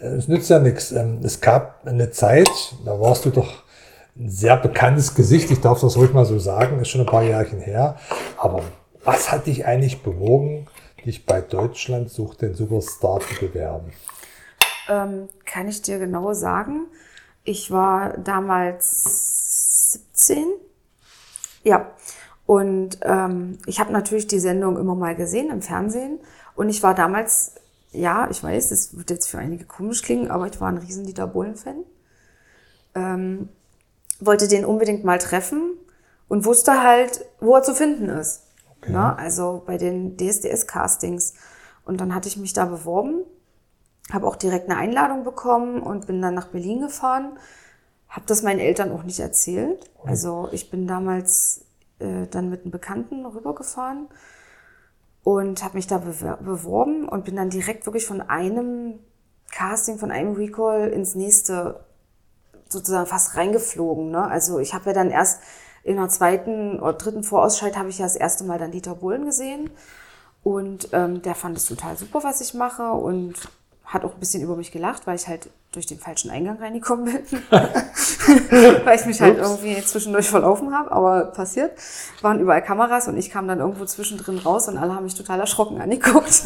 [0.00, 0.92] es nützt ja nichts.
[0.92, 2.50] Ähm, es gab eine Zeit,
[2.84, 3.64] da warst du doch
[4.16, 7.22] ein sehr bekanntes Gesicht, ich darf das ruhig mal so sagen, ist schon ein paar
[7.22, 7.96] Jährchen her.
[8.36, 8.62] Aber
[9.04, 10.66] was hat dich eigentlich bewogen,
[11.04, 13.92] dich bei Deutschland sucht den Superstar zu bewerben?
[14.88, 16.86] Ähm, kann ich dir genau sagen.
[17.44, 20.46] Ich war damals 17.
[21.62, 21.90] Ja.
[22.48, 26.18] Und ähm, ich habe natürlich die Sendung immer mal gesehen im Fernsehen.
[26.54, 27.56] Und ich war damals,
[27.92, 31.04] ja, ich weiß, es wird jetzt für einige komisch klingen, aber ich war ein riesen
[31.04, 31.84] Dieter Bohlen-Fan.
[32.94, 33.50] Ähm,
[34.18, 35.74] wollte den unbedingt mal treffen
[36.28, 38.44] und wusste halt, wo er zu finden ist.
[38.78, 38.92] Okay.
[38.92, 39.18] Ne?
[39.18, 41.34] Also bei den DSDS-Castings.
[41.84, 43.24] Und dann hatte ich mich da beworben,
[44.10, 47.38] habe auch direkt eine Einladung bekommen und bin dann nach Berlin gefahren.
[48.08, 49.90] Habe das meinen Eltern auch nicht erzählt.
[50.02, 51.66] Also ich bin damals
[51.98, 54.08] äh, dann mit einem Bekannten rübergefahren
[55.24, 58.98] und habe mich da beworben und bin dann direkt wirklich von einem
[59.50, 61.84] Casting, von einem Recall ins nächste
[62.68, 64.10] sozusagen fast reingeflogen.
[64.10, 64.26] Ne?
[64.26, 65.42] Also ich habe ja dann erst
[65.82, 69.24] in der zweiten oder dritten Vorausscheid habe ich ja das erste Mal dann Dieter Bohlen
[69.24, 69.70] gesehen.
[70.42, 73.34] Und ähm, der fand es total super, was ich mache und
[73.88, 77.06] hat auch ein bisschen über mich gelacht, weil ich halt durch den falschen Eingang reingekommen
[77.06, 77.42] bin.
[77.50, 81.72] weil ich mich halt irgendwie zwischendurch verlaufen habe, aber passiert.
[82.20, 85.40] Waren überall Kameras und ich kam dann irgendwo zwischendrin raus und alle haben mich total
[85.40, 86.42] erschrocken angeguckt.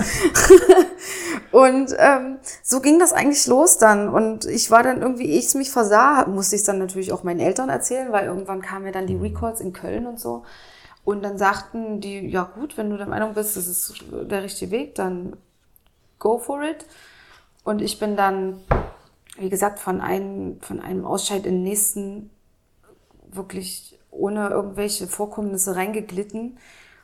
[1.50, 4.08] und ähm, so ging das eigentlich los dann.
[4.08, 7.24] Und ich war dann irgendwie, ich es mich versah, musste ich es dann natürlich auch
[7.24, 10.44] meinen Eltern erzählen, weil irgendwann kamen ja dann die Records in Köln und so.
[11.04, 14.70] Und dann sagten die, ja gut, wenn du der Meinung bist, das ist der richtige
[14.70, 15.36] Weg, dann
[16.20, 16.86] go for it.
[17.64, 18.60] Und ich bin dann,
[19.38, 22.30] wie gesagt, von einem, von einem Ausscheid in den nächsten
[23.30, 26.58] wirklich ohne irgendwelche Vorkommnisse reingeglitten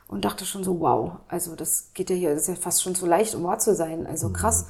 [0.07, 2.95] und dachte schon so, wow, also das geht ja hier, das ist ja fast schon
[2.95, 4.33] zu leicht, um wahr zu sein, also mhm.
[4.33, 4.67] krass.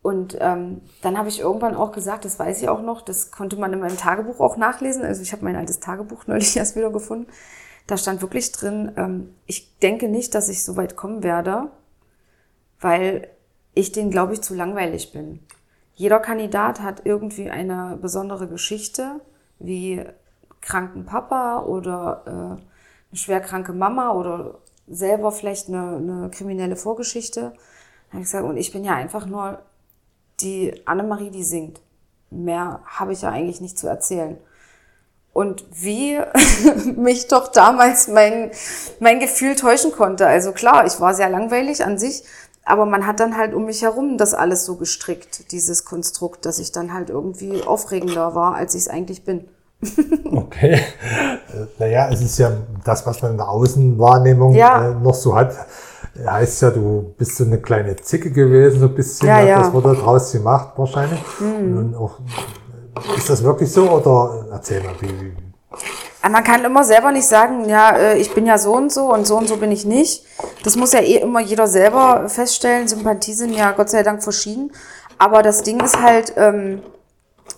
[0.00, 3.56] Und ähm, dann habe ich irgendwann auch gesagt, das weiß ich auch noch, das konnte
[3.56, 5.04] man in meinem Tagebuch auch nachlesen.
[5.04, 7.30] Also ich habe mein altes Tagebuch neulich erst wieder gefunden.
[7.86, 11.70] Da stand wirklich drin, ähm, ich denke nicht, dass ich so weit kommen werde,
[12.80, 13.28] weil
[13.78, 15.40] ich den, glaube ich, zu langweilig bin.
[15.94, 19.20] Jeder Kandidat hat irgendwie eine besondere Geschichte,
[19.60, 20.04] wie
[20.60, 27.52] kranken Papa oder äh, eine schwerkranke Mama oder selber vielleicht eine, eine kriminelle Vorgeschichte.
[28.12, 29.60] ich gesagt, und ich bin ja einfach nur
[30.40, 31.80] die Annemarie, die singt.
[32.30, 34.38] Mehr habe ich ja eigentlich nicht zu erzählen.
[35.32, 36.18] Und wie
[36.96, 38.50] mich doch damals mein,
[38.98, 40.26] mein Gefühl täuschen konnte.
[40.26, 42.24] Also klar, ich war sehr langweilig an sich,
[42.68, 46.58] aber man hat dann halt um mich herum das alles so gestrickt, dieses Konstrukt, dass
[46.58, 49.48] ich dann halt irgendwie aufregender war, als ich es eigentlich bin.
[50.32, 50.80] okay.
[51.78, 52.52] Naja, es ist ja
[52.84, 54.90] das, was man in der Außenwahrnehmung ja.
[54.90, 55.54] äh, noch so hat.
[56.26, 59.28] heißt ja, du bist so eine kleine Zicke gewesen, so ein bisschen.
[59.28, 59.58] Ja, ja.
[59.60, 61.20] Das wurde draus gemacht wahrscheinlich.
[61.40, 61.78] Mhm.
[61.78, 62.18] Und auch,
[63.16, 65.32] ist das wirklich so oder erzähl mal, wie, wie
[66.22, 69.26] Man kann immer selber nicht sagen, ja, äh, ich bin ja so und so und
[69.26, 70.24] so und so bin ich nicht.
[70.64, 72.88] Das muss ja eh immer jeder selber feststellen.
[72.88, 74.72] Sympathie sind ja Gott sei Dank verschieden.
[75.18, 76.82] Aber das Ding ist halt, ähm,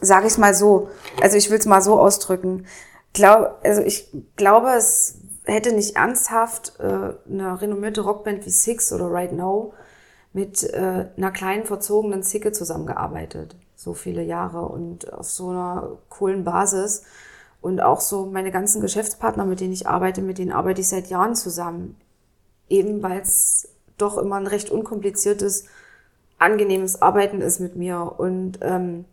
[0.01, 0.89] sage ich mal so,
[1.23, 2.67] also ich will es mal so ausdrücken.
[3.13, 6.85] Glaub, also ich glaube, es hätte nicht ernsthaft äh,
[7.31, 9.73] eine renommierte Rockband wie Six oder Right Now
[10.33, 13.57] mit äh, einer kleinen verzogenen Zicke zusammengearbeitet.
[13.75, 17.03] So viele Jahre und auf so einer coolen Basis.
[17.61, 21.09] Und auch so meine ganzen Geschäftspartner, mit denen ich arbeite, mit denen arbeite ich seit
[21.09, 21.97] Jahren zusammen.
[22.69, 23.69] Eben weil es
[23.99, 25.65] doch immer ein recht unkompliziertes,
[26.39, 28.15] angenehmes Arbeiten ist mit mir.
[28.17, 29.05] Und ähm,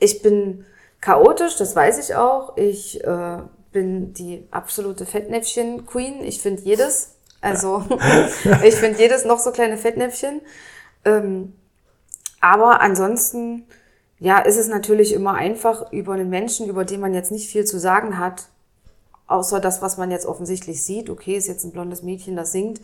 [0.00, 0.64] ich bin
[1.00, 2.56] chaotisch, das weiß ich auch.
[2.56, 3.38] Ich äh,
[3.72, 6.24] bin die absolute Fettnäpfchen-Queen.
[6.24, 7.14] Ich finde jedes.
[7.40, 7.84] Also
[8.64, 10.40] ich finde jedes noch so kleine Fettnäpfchen.
[11.04, 11.52] Ähm,
[12.40, 13.66] aber ansonsten,
[14.20, 17.64] ja, ist es natürlich immer einfach über einen Menschen, über den man jetzt nicht viel
[17.64, 18.48] zu sagen hat,
[19.26, 21.08] außer das, was man jetzt offensichtlich sieht.
[21.10, 22.80] Okay, ist jetzt ein blondes Mädchen, das singt.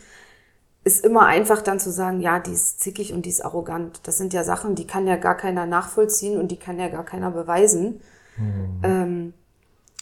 [0.83, 4.01] Ist immer einfach dann zu sagen, ja, die ist zickig und die ist arrogant.
[4.03, 7.03] Das sind ja Sachen, die kann ja gar keiner nachvollziehen und die kann ja gar
[7.03, 8.01] keiner beweisen.
[8.83, 9.33] Ähm,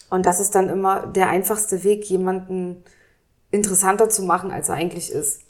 [0.10, 2.84] und das ist dann immer der einfachste Weg, jemanden
[3.50, 5.42] interessanter zu machen, als er eigentlich ist.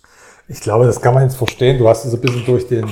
[0.48, 1.80] Ich glaube, das kann man jetzt verstehen.
[1.80, 2.90] Du hast es ein bisschen durch den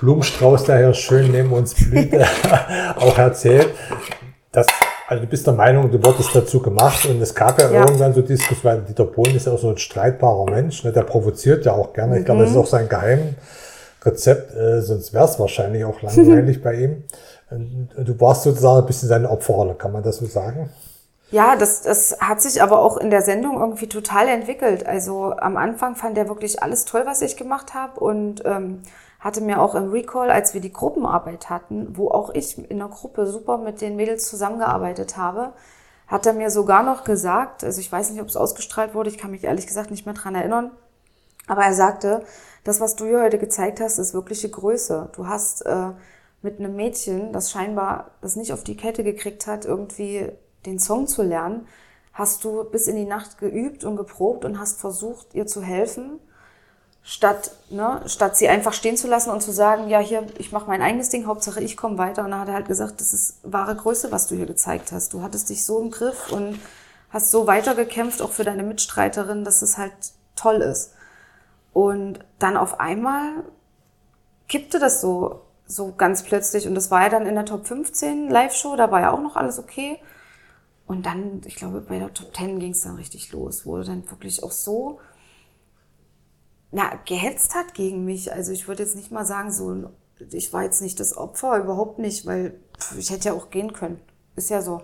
[0.00, 2.12] Blumenstrauß, der hier schön neben uns blüht,
[2.96, 3.68] auch erzählt.
[4.52, 4.66] Dass,
[5.06, 7.80] also du bist der Meinung, du wurdest dazu gemacht und es gab ja, Ja.
[7.82, 10.92] irgendwann so Diskussionen, weil Dieter Bohlen ist ja auch so ein streitbarer Mensch, ne?
[10.92, 12.18] der provoziert ja auch gerne.
[12.18, 16.74] Ich glaube, das ist auch sein Geheimrezept, äh, sonst wäre es wahrscheinlich auch langweilig bei
[16.74, 17.04] ihm.
[17.50, 20.70] Und du warst sozusagen ein bisschen seine Opferrolle, kann man das so sagen?
[21.32, 24.86] Ja, das, das hat sich aber auch in der Sendung irgendwie total entwickelt.
[24.86, 28.82] Also am Anfang fand er wirklich alles toll, was ich gemacht habe und ähm,
[29.20, 32.88] hatte mir auch im Recall, als wir die Gruppenarbeit hatten, wo auch ich in der
[32.88, 35.52] Gruppe super mit den Mädels zusammengearbeitet habe,
[36.08, 39.18] hat er mir sogar noch gesagt, also ich weiß nicht, ob es ausgestrahlt wurde, ich
[39.18, 40.70] kann mich ehrlich gesagt nicht mehr dran erinnern,
[41.46, 42.24] aber er sagte,
[42.64, 45.10] das, was du hier heute gezeigt hast, ist wirkliche Größe.
[45.14, 45.90] Du hast äh,
[46.42, 50.30] mit einem Mädchen, das scheinbar das nicht auf die Kette gekriegt hat, irgendwie
[50.66, 51.66] den Song zu lernen,
[52.12, 56.18] hast du bis in die Nacht geübt und geprobt und hast versucht, ihr zu helfen,
[57.02, 60.68] statt, ne, statt sie einfach stehen zu lassen und zu sagen, ja, hier, ich mache
[60.68, 62.24] mein eigenes Ding, Hauptsache ich komme weiter.
[62.24, 65.12] Und dann hat er halt gesagt, das ist wahre Größe, was du hier gezeigt hast.
[65.12, 66.60] Du hattest dich so im Griff und
[67.10, 69.92] hast so weitergekämpft, auch für deine Mitstreiterin, dass es halt
[70.36, 70.92] toll ist.
[71.72, 73.44] Und dann auf einmal
[74.48, 76.66] kippte das so, so ganz plötzlich.
[76.66, 79.36] Und das war ja dann in der Top 15 Live-Show, da war ja auch noch
[79.36, 79.98] alles okay.
[80.86, 84.08] Und dann, ich glaube, bei der Top 10 ging es dann richtig los, wo dann
[84.10, 84.98] wirklich auch so
[86.72, 88.32] na, gehetzt hat gegen mich.
[88.32, 89.90] Also ich würde jetzt nicht mal sagen, so,
[90.30, 93.72] ich war jetzt nicht das Opfer, überhaupt nicht, weil pff, ich hätte ja auch gehen
[93.72, 94.00] können.
[94.36, 94.82] Ist ja so.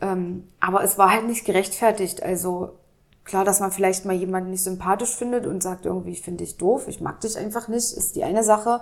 [0.00, 2.22] Ähm, aber es war halt nicht gerechtfertigt.
[2.22, 2.78] Also
[3.24, 6.56] klar, dass man vielleicht mal jemanden nicht sympathisch findet und sagt irgendwie, ich finde dich
[6.56, 8.80] doof, ich mag dich einfach nicht, ist die eine Sache.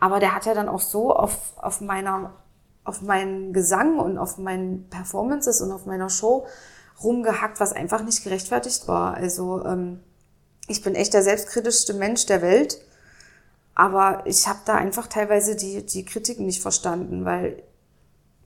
[0.00, 2.32] Aber der hat ja dann auch so auf, auf meiner,
[2.82, 6.46] auf meinen Gesang und auf meinen Performances und auf meiner Show
[7.02, 9.14] rumgehackt, was einfach nicht gerechtfertigt war.
[9.14, 10.00] Also ähm,
[10.68, 12.78] ich bin echt der selbstkritischste Mensch der Welt,
[13.74, 17.62] aber ich habe da einfach teilweise die, die Kritiken nicht verstanden, weil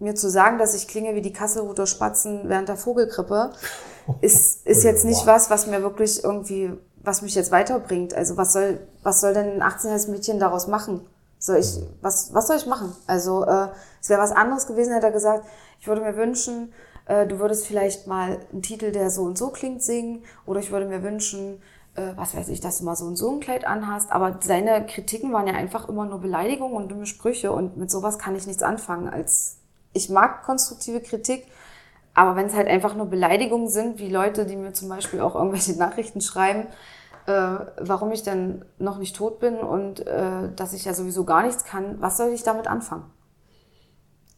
[0.01, 3.53] mir zu sagen, dass ich klinge wie die Kasselruther Spatzen während der Vogelgrippe,
[4.21, 8.15] ist, ist jetzt nicht was, was mir wirklich irgendwie, was mich jetzt weiterbringt.
[8.15, 11.07] Also was soll, was soll denn ein 18-jähriges Mädchen daraus machen?
[11.39, 12.95] Soll ich, was, was soll ich machen?
[13.07, 13.69] Also äh,
[14.01, 15.45] es wäre was anderes gewesen, hätte er gesagt,
[15.81, 16.73] ich würde mir wünschen,
[17.07, 20.71] äh, du würdest vielleicht mal einen Titel, der so und so klingt, singen, oder ich
[20.71, 21.63] würde mir wünschen,
[21.99, 24.13] äh, was weiß ich, dass du mal so und so ein Kleid anhast.
[24.13, 28.19] Aber seine Kritiken waren ja einfach immer nur Beleidigungen und dumme Sprüche und mit sowas
[28.19, 29.09] kann ich nichts anfangen.
[29.09, 29.59] Als
[29.93, 31.47] ich mag konstruktive Kritik,
[32.15, 35.35] aber wenn es halt einfach nur Beleidigungen sind, wie Leute, die mir zum Beispiel auch
[35.35, 36.67] irgendwelche Nachrichten schreiben,
[37.27, 41.43] äh, warum ich denn noch nicht tot bin und äh, dass ich ja sowieso gar
[41.43, 43.05] nichts kann, was soll ich damit anfangen?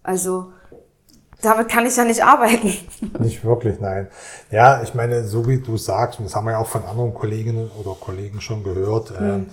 [0.03, 0.53] Also
[1.43, 2.73] damit kann ich ja nicht arbeiten.
[3.19, 4.09] Nicht wirklich, nein.
[4.51, 7.15] Ja, ich meine, so wie du sagst, und das haben wir ja auch von anderen
[7.15, 9.47] Kolleginnen oder Kollegen schon gehört, ähm,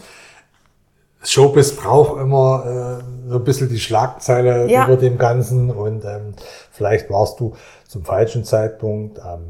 [1.23, 4.85] Showbiz braucht immer äh, so ein bisschen die Schlagzeile Ja.
[4.85, 6.33] über dem Ganzen und ähm,
[6.71, 7.55] vielleicht warst du
[7.87, 9.41] zum falschen Zeitpunkt am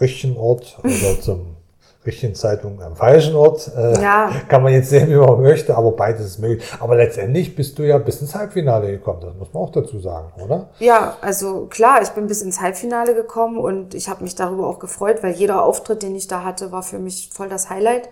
[0.00, 1.56] richtigen Ort oder zum
[2.06, 3.70] richtigen Zeitpunkt am falschen Ort.
[3.76, 4.30] Äh, Ja.
[4.48, 6.64] Kann man jetzt sehen, wie man möchte, aber beides ist möglich.
[6.80, 10.32] Aber letztendlich bist du ja bis ins Halbfinale gekommen, das muss man auch dazu sagen,
[10.42, 10.68] oder?
[10.78, 14.78] Ja, also klar, ich bin bis ins Halbfinale gekommen und ich habe mich darüber auch
[14.78, 18.08] gefreut, weil jeder Auftritt, den ich da hatte, war für mich voll das Highlight.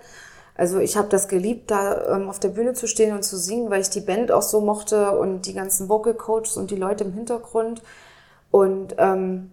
[0.55, 3.71] Also ich habe das geliebt, da ähm, auf der Bühne zu stehen und zu singen,
[3.71, 7.05] weil ich die Band auch so mochte und die ganzen Vocal Coaches und die Leute
[7.05, 7.83] im Hintergrund.
[8.51, 9.51] Und ähm,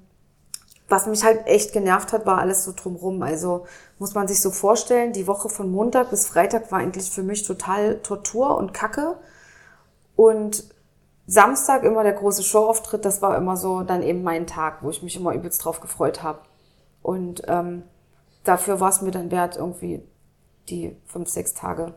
[0.89, 3.21] was mich halt echt genervt hat, war alles so drumrum.
[3.21, 3.65] Also
[3.99, 7.43] muss man sich so vorstellen, die Woche von Montag bis Freitag war eigentlich für mich
[7.43, 9.15] total Tortur und Kacke.
[10.15, 10.63] Und
[11.28, 15.04] Samstag immer der große Showauftritt, das war immer so dann eben mein Tag, wo ich
[15.04, 16.39] mich immer übelst drauf gefreut habe.
[17.04, 17.84] Und ähm,
[18.43, 20.04] dafür war es mir dann wert, irgendwie
[20.69, 21.93] die fünf, sechs Tage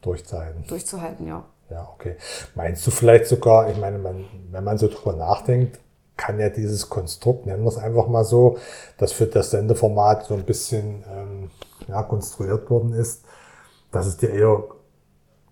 [0.00, 0.66] durchzuhalten.
[0.66, 1.44] Durchzuhalten, ja.
[1.68, 2.16] Ja, okay.
[2.54, 5.78] Meinst du vielleicht sogar, ich meine, man, wenn man so drüber nachdenkt,
[6.20, 8.58] kann ja dieses Konstrukt, nennen wir es einfach mal so,
[8.98, 11.50] das für das Sendeformat so ein bisschen ähm,
[11.88, 13.24] ja, konstruiert worden ist,
[13.90, 14.64] dass es dir eher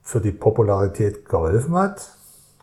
[0.02, 2.10] für die Popularität geholfen hat?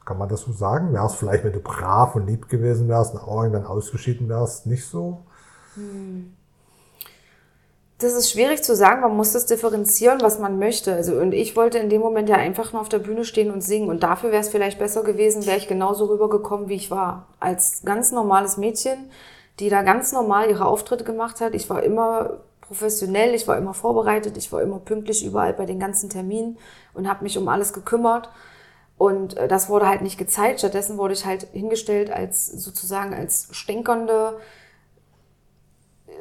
[0.05, 0.93] Kann man das so sagen?
[0.93, 4.67] Wäre es vielleicht, wenn du brav und lieb gewesen wärst und auch irgendwann ausgeschieden wärst,
[4.67, 5.23] nicht so?
[5.73, 6.33] Hm.
[7.97, 10.93] Das ist schwierig zu sagen, man muss das differenzieren, was man möchte.
[10.93, 13.61] Also, und ich wollte in dem Moment ja einfach nur auf der Bühne stehen und
[13.61, 13.89] singen.
[13.89, 17.27] Und dafür wäre es vielleicht besser gewesen, wäre ich genauso rübergekommen, wie ich war.
[17.39, 19.09] Als ganz normales Mädchen,
[19.59, 21.55] die da ganz normal ihre Auftritte gemacht hat.
[21.55, 25.79] Ich war immer professionell, ich war immer vorbereitet, ich war immer pünktlich überall bei den
[25.79, 26.57] ganzen Terminen
[26.93, 28.29] und habe mich um alles gekümmert.
[28.97, 30.59] Und äh, das wurde halt nicht gezeigt.
[30.59, 34.37] Stattdessen wurde ich halt hingestellt als sozusagen als stänkernde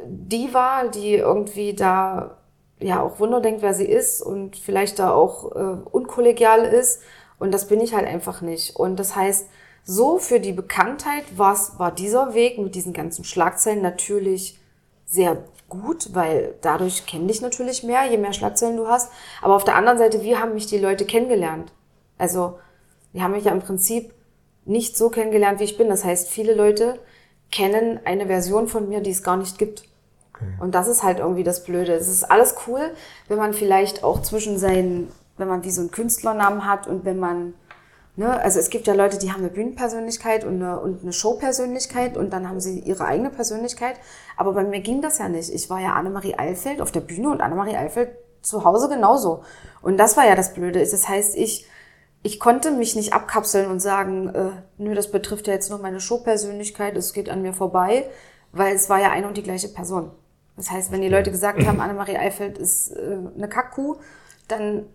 [0.06, 2.38] Diva, die irgendwie da
[2.80, 7.02] ja auch Wunder denkt, wer sie ist und vielleicht da auch äh, unkollegial ist.
[7.38, 8.76] Und das bin ich halt einfach nicht.
[8.76, 9.48] Und das heißt,
[9.84, 14.58] so für die Bekanntheit war's, war dieser Weg mit diesen ganzen Schlagzeilen natürlich
[15.06, 19.10] sehr gut, weil dadurch kenne ich natürlich mehr, je mehr Schlagzeilen du hast.
[19.42, 21.72] Aber auf der anderen Seite, wie haben mich die Leute kennengelernt?
[22.18, 22.58] Also,
[23.12, 24.14] die haben mich ja im Prinzip
[24.64, 25.88] nicht so kennengelernt, wie ich bin.
[25.88, 26.98] Das heißt, viele Leute
[27.54, 29.84] kennen eine Version von mir, die es gar nicht gibt.
[30.34, 30.44] Okay.
[30.58, 31.92] Und das ist halt irgendwie das Blöde.
[31.92, 32.80] Es ist alles cool,
[33.28, 37.20] wenn man vielleicht auch zwischen seinen, wenn man wie so einen Künstlernamen hat und wenn
[37.20, 37.54] man,
[38.16, 42.16] ne, also es gibt ja Leute, die haben eine Bühnenpersönlichkeit und eine, und eine Showpersönlichkeit
[42.16, 44.00] und dann haben sie ihre eigene Persönlichkeit.
[44.36, 45.54] Aber bei mir ging das ja nicht.
[45.54, 48.10] Ich war ja Annemarie Eilfeld auf der Bühne und Annemarie Eilfeld
[48.42, 49.44] zu Hause genauso.
[49.80, 50.80] Und das war ja das Blöde.
[50.80, 51.68] Das heißt, ich,
[52.24, 56.00] ich konnte mich nicht abkapseln und sagen, äh, nö, das betrifft ja jetzt nur meine
[56.00, 58.08] Showpersönlichkeit, es geht an mir vorbei,
[58.50, 60.10] weil es war ja eine und die gleiche Person.
[60.56, 63.96] Das heißt, wenn die Leute gesagt haben, Annemarie Eifeld ist äh, eine Kackkuh,
[64.48, 64.86] dann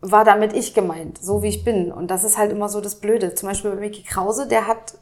[0.00, 1.90] war damit ich gemeint, so wie ich bin.
[1.90, 3.34] Und das ist halt immer so das Blöde.
[3.34, 4.96] Zum Beispiel bei Mickey Krause, der hat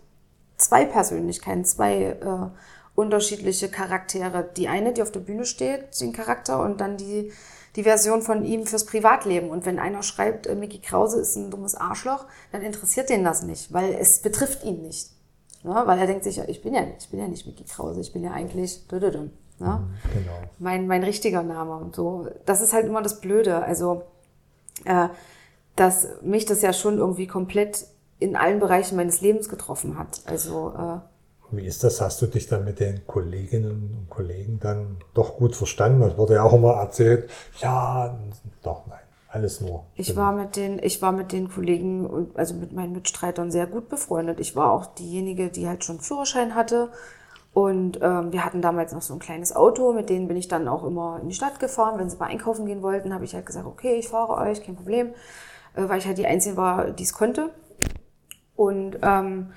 [0.57, 2.49] zwei Persönlichkeiten, zwei äh,
[2.95, 4.49] unterschiedliche Charaktere.
[4.57, 7.31] Die eine, die auf der Bühne steht, den Charakter, und dann die,
[7.77, 9.51] die Version von ihm fürs Privatleben.
[9.51, 13.43] Und wenn einer schreibt, äh, Mickey Krause ist ein dummes Arschloch, dann interessiert den das
[13.43, 15.11] nicht, weil es betrifft ihn nicht.
[15.65, 15.87] Ja, ne?
[15.87, 18.23] weil er denkt sich, ich bin ja, ich bin ja nicht Mickey Krause, ich bin
[18.23, 18.87] ja eigentlich.
[18.91, 19.01] Ne?
[19.59, 19.87] Genau.
[20.59, 22.29] Mein, mein richtiger Name und so.
[22.45, 23.63] Das ist halt immer das Blöde.
[23.63, 24.03] Also,
[24.85, 25.09] äh,
[25.77, 27.87] dass mich das ja schon irgendwie komplett
[28.19, 30.23] in allen Bereichen meines Lebens getroffen hat.
[30.27, 31.14] Also, äh,
[31.57, 32.01] wie ist das?
[32.01, 36.03] Hast du dich dann mit den Kolleginnen und Kollegen dann doch gut verstanden?
[36.03, 38.19] Es wurde ja auch immer erzählt, ja,
[38.63, 39.85] doch, nein, alles nur.
[39.95, 43.67] Ich war mit den, ich war mit den Kollegen und also mit meinen Mitstreitern sehr
[43.67, 44.41] gut befreundet.
[44.41, 46.91] Ich war auch diejenige, die halt schon Führerschein hatte.
[47.53, 50.67] Und ähm, wir hatten damals noch so ein kleines Auto, mit denen bin ich dann
[50.67, 52.01] auch immer in die Stadt gefahren.
[52.01, 54.75] Wenn sie mal einkaufen gehen wollten, habe ich halt gesagt, okay, ich fahre euch, kein
[54.75, 55.15] Problem,
[55.77, 57.51] äh, weil ich halt die Einzige war, die es konnte.
[58.57, 59.53] Und ähm,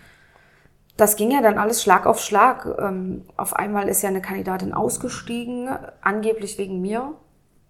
[0.97, 2.67] das ging ja dann alles Schlag auf Schlag.
[2.79, 5.69] Ähm, auf einmal ist ja eine Kandidatin ausgestiegen,
[6.01, 7.13] angeblich wegen mir.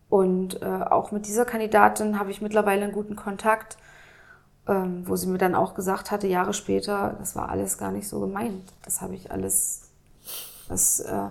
[0.10, 3.78] Und äh, auch mit dieser Kandidatin habe ich mittlerweile einen guten Kontakt,
[4.68, 8.08] ähm, wo sie mir dann auch gesagt hatte, Jahre später, das war alles gar nicht
[8.08, 8.74] so gemeint.
[8.84, 9.88] Das habe ich alles
[10.70, 11.30] das, äh,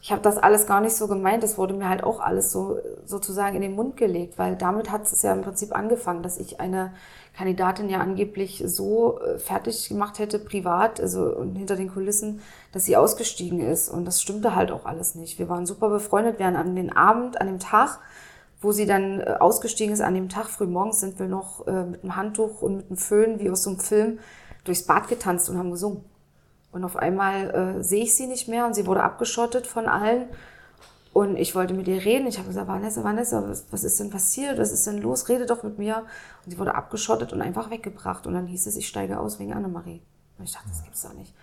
[0.00, 1.42] ich habe das alles gar nicht so gemeint.
[1.42, 5.02] Das wurde mir halt auch alles so sozusagen in den Mund gelegt, weil damit hat
[5.02, 6.92] es ja im Prinzip angefangen, dass ich eine
[7.38, 12.40] Kandidatin ja angeblich so äh, fertig gemacht hätte, privat, also und hinter den Kulissen,
[12.72, 13.88] dass sie ausgestiegen ist.
[13.88, 15.38] Und das stimmte halt auch alles nicht.
[15.38, 16.40] Wir waren super befreundet.
[16.40, 18.00] Wir waren an den Abend, an dem Tag,
[18.60, 21.84] wo sie dann äh, ausgestiegen ist, an dem Tag früh morgens sind wir noch äh,
[21.84, 24.18] mit einem Handtuch und mit einem Föhn, wie aus so einem Film,
[24.64, 26.04] durchs Bad getanzt und haben gesungen.
[26.72, 30.28] Und auf einmal äh, sehe ich sie nicht mehr und sie wurde abgeschottet von allen.
[31.18, 32.28] Und ich wollte mit ihr reden.
[32.28, 34.56] Ich habe gesagt, Vanessa, Vanessa, was, was ist denn passiert?
[34.56, 35.28] Was ist denn los?
[35.28, 36.04] Rede doch mit mir.
[36.44, 38.28] Und sie wurde abgeschottet und einfach weggebracht.
[38.28, 40.00] Und dann hieß es, ich steige aus wegen Annemarie.
[40.38, 41.34] Und ich dachte, das gibt's doch nicht.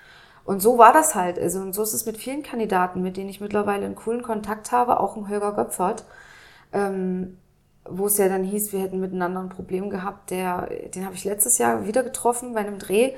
[0.45, 1.37] Und so war das halt.
[1.37, 4.71] Also, und so ist es mit vielen Kandidaten, mit denen ich mittlerweile einen coolen Kontakt
[4.71, 6.05] habe, auch ein Holger Göpfert,
[6.71, 7.37] ähm,
[7.83, 10.29] wo es ja dann hieß, wir hätten miteinander ein Problem gehabt.
[10.29, 13.11] Der, den habe ich letztes Jahr wieder getroffen bei einem Dreh.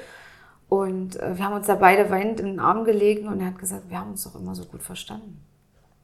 [0.69, 3.59] Und äh, wir haben uns da beide weinend in den Arm gelegen und er hat
[3.59, 5.46] gesagt, wir haben uns doch immer so gut verstanden.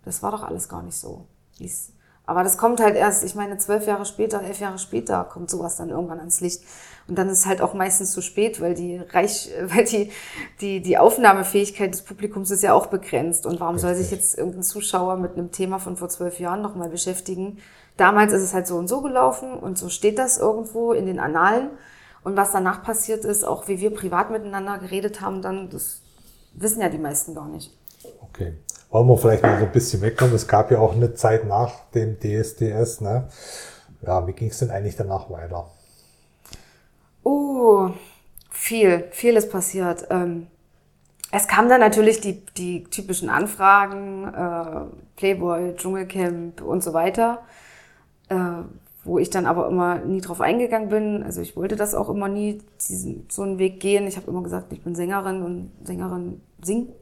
[0.06, 1.26] Das war doch alles gar nicht so,
[1.58, 1.92] wie es
[2.26, 5.78] Aber das kommt halt erst, ich meine, zwölf Jahre später, elf Jahre später kommt sowas
[5.78, 6.64] dann irgendwann ans Licht.
[7.08, 10.12] Und dann ist es halt auch meistens zu spät, weil die Reich, weil die,
[10.62, 13.46] die, die Aufnahmefähigkeit des Publikums ist ja auch begrenzt.
[13.46, 16.90] Und warum soll sich jetzt irgendein Zuschauer mit einem Thema von vor zwölf Jahren nochmal
[16.90, 17.60] beschäftigen?
[17.98, 21.20] Damals ist es halt so und so gelaufen und so steht das irgendwo in den
[21.20, 21.70] Annalen.
[22.24, 26.02] Und was danach passiert ist, auch wie wir privat miteinander geredet haben, dann, das
[26.54, 27.76] wissen ja die meisten gar nicht.
[28.22, 28.54] Okay.
[28.94, 30.36] Wollen wir vielleicht mal so ein bisschen wegkommen?
[30.36, 33.28] Es gab ja auch eine Zeit nach dem DSDS, ne?
[34.06, 35.66] Ja, wie ging es denn eigentlich danach weiter?
[37.24, 37.90] Oh,
[38.52, 40.06] viel, viel ist passiert.
[40.12, 40.46] Ähm,
[41.32, 44.82] es kamen dann natürlich die, die typischen Anfragen, äh,
[45.16, 47.42] Playboy, Dschungelcamp und so weiter,
[48.30, 48.36] äh,
[49.04, 51.24] wo ich dann aber immer nie drauf eingegangen bin.
[51.24, 54.06] Also ich wollte das auch immer nie, diesen, so einen Weg gehen.
[54.06, 56.94] Ich habe immer gesagt, ich bin Sängerin und Sängerin singt.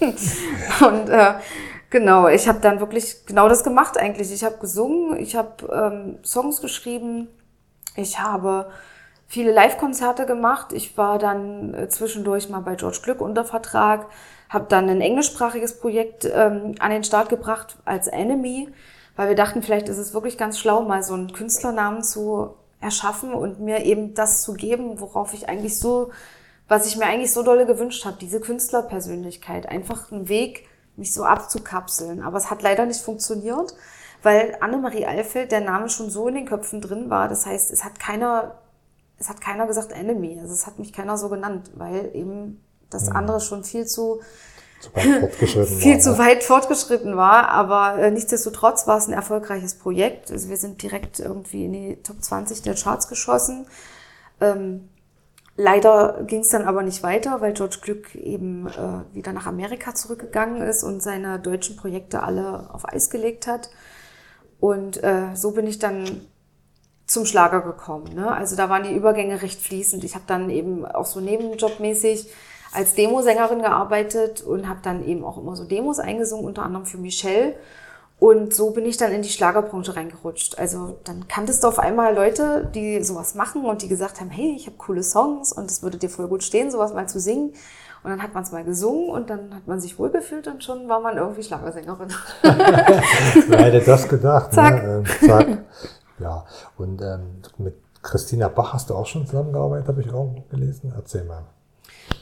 [0.80, 1.34] und äh,
[1.90, 4.32] genau, ich habe dann wirklich genau das gemacht eigentlich.
[4.32, 7.28] Ich habe gesungen, ich habe ähm, Songs geschrieben,
[7.96, 8.70] ich habe
[9.26, 10.72] viele Live-Konzerte gemacht.
[10.72, 14.06] Ich war dann äh, zwischendurch mal bei George Glück unter Vertrag,
[14.48, 18.68] habe dann ein englischsprachiges Projekt ähm, an den Start gebracht als Enemy,
[19.16, 23.32] weil wir dachten, vielleicht ist es wirklich ganz schlau, mal so einen Künstlernamen zu erschaffen
[23.34, 26.10] und mir eben das zu geben, worauf ich eigentlich so
[26.68, 31.24] was ich mir eigentlich so dolle gewünscht habe, diese Künstlerpersönlichkeit, einfach einen Weg, mich so
[31.24, 32.22] abzukapseln.
[32.22, 33.74] Aber es hat leider nicht funktioniert,
[34.22, 37.28] weil Annemarie Alfeld der Name schon so in den Köpfen drin war.
[37.28, 38.58] Das heißt, es hat keiner,
[39.18, 40.38] es hat keiner gesagt Enemy.
[40.40, 43.16] Also es hat mich keiner so genannt, weil eben das mhm.
[43.16, 44.20] andere schon viel zu,
[44.80, 44.90] zu
[45.64, 46.18] viel war, zu ne?
[46.18, 47.48] weit fortgeschritten war.
[47.48, 50.30] Aber äh, nichtsdestotrotz war es ein erfolgreiches Projekt.
[50.30, 53.66] Also wir sind direkt irgendwie in die Top 20 der Charts geschossen.
[54.40, 54.88] Ähm,
[55.60, 59.92] Leider ging es dann aber nicht weiter, weil George Glück eben äh, wieder nach Amerika
[59.92, 63.68] zurückgegangen ist und seine deutschen Projekte alle auf Eis gelegt hat.
[64.60, 66.28] Und äh, so bin ich dann
[67.08, 68.14] zum Schlager gekommen.
[68.14, 68.30] Ne?
[68.30, 70.04] Also da waren die Übergänge recht fließend.
[70.04, 72.30] Ich habe dann eben auch so nebenjobmäßig
[72.72, 76.98] als Demosängerin gearbeitet und habe dann eben auch immer so Demos eingesungen, unter anderem für
[76.98, 77.56] Michelle.
[78.18, 80.58] Und so bin ich dann in die Schlagerbranche reingerutscht.
[80.58, 84.54] Also dann kanntest du auf einmal Leute, die sowas machen und die gesagt haben, hey,
[84.56, 87.52] ich habe coole Songs und es würde dir voll gut stehen, sowas mal zu singen.
[88.02, 90.88] Und dann hat man es mal gesungen und dann hat man sich wohlgefühlt und schon
[90.88, 92.08] war man irgendwie Schlagersängerin.
[92.42, 94.50] Wer hätte das gedacht?
[94.50, 94.56] Ne?
[94.56, 94.82] Zack.
[94.82, 95.04] Ne?
[95.04, 95.58] Ähm, zack.
[96.18, 96.44] Ja,
[96.76, 100.92] und ähm, mit Christina Bach hast du auch schon zusammengearbeitet, habe ich auch gelesen.
[100.96, 101.44] Erzähl mal.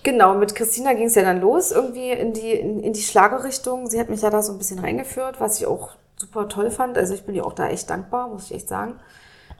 [0.06, 3.90] Genau, mit Christina ging es ja dann los, irgendwie in die, in, in die Schlagerrichtung.
[3.90, 6.96] Sie hat mich ja da so ein bisschen reingeführt, was ich auch super toll fand.
[6.96, 9.00] Also ich bin ihr auch da echt dankbar, muss ich echt sagen.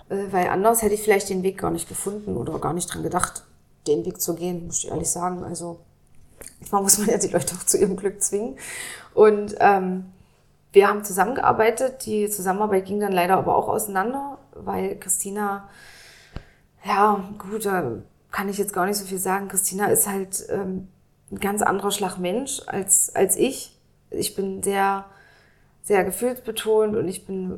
[0.09, 3.03] Äh, weil anders hätte ich vielleicht den Weg gar nicht gefunden oder gar nicht dran
[3.03, 3.43] gedacht,
[3.89, 5.43] den Weg zu gehen, muss ich ehrlich sagen.
[5.43, 5.81] Also
[6.61, 8.57] manchmal muss man ja die Leute auch zu ihrem Glück zwingen.
[9.15, 10.13] Und ähm,
[10.71, 12.07] wir haben zusammengearbeitet.
[12.07, 15.69] Die Zusammenarbeit ging dann leider aber auch auseinander, weil Christina,
[16.85, 17.67] ja, gut,
[18.37, 19.49] kann ich jetzt gar nicht so viel sagen.
[19.49, 20.89] Christina ist halt ähm,
[21.33, 23.75] ein ganz anderer Schlag Mensch als, als ich.
[24.11, 25.07] Ich bin sehr,
[25.83, 27.57] sehr gefühlsbetont und ich bin,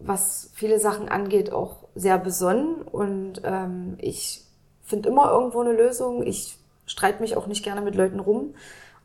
[0.00, 2.82] was viele Sachen angeht, auch sehr besonnen.
[2.82, 4.42] Und ähm, ich
[4.82, 6.26] finde immer irgendwo eine Lösung.
[6.26, 8.56] Ich streite mich auch nicht gerne mit Leuten rum.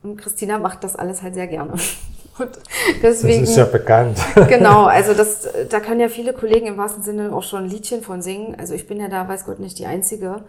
[0.02, 1.74] Und Christina macht das alles halt sehr gerne.
[2.40, 2.58] Und
[3.04, 4.18] deswegen, das ist ja bekannt.
[4.48, 8.02] Genau, also das, da können ja viele Kollegen im wahrsten Sinne auch schon ein Liedchen
[8.02, 8.56] von singen.
[8.58, 10.46] Also ich bin ja da, weiß Gott, nicht die Einzige.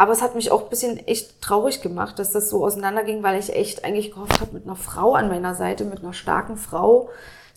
[0.00, 3.38] Aber es hat mich auch ein bisschen echt traurig gemacht, dass das so auseinanderging, weil
[3.38, 7.10] ich echt eigentlich gehofft habe, mit einer Frau an meiner Seite, mit einer starken Frau,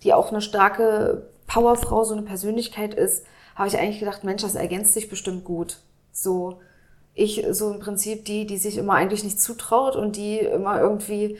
[0.03, 3.25] die auch eine starke Powerfrau, so eine Persönlichkeit ist,
[3.55, 5.77] habe ich eigentlich gedacht, Mensch, das ergänzt sich bestimmt gut.
[6.11, 6.59] So,
[7.13, 11.37] ich so im Prinzip die, die sich immer eigentlich nicht zutraut und die immer irgendwie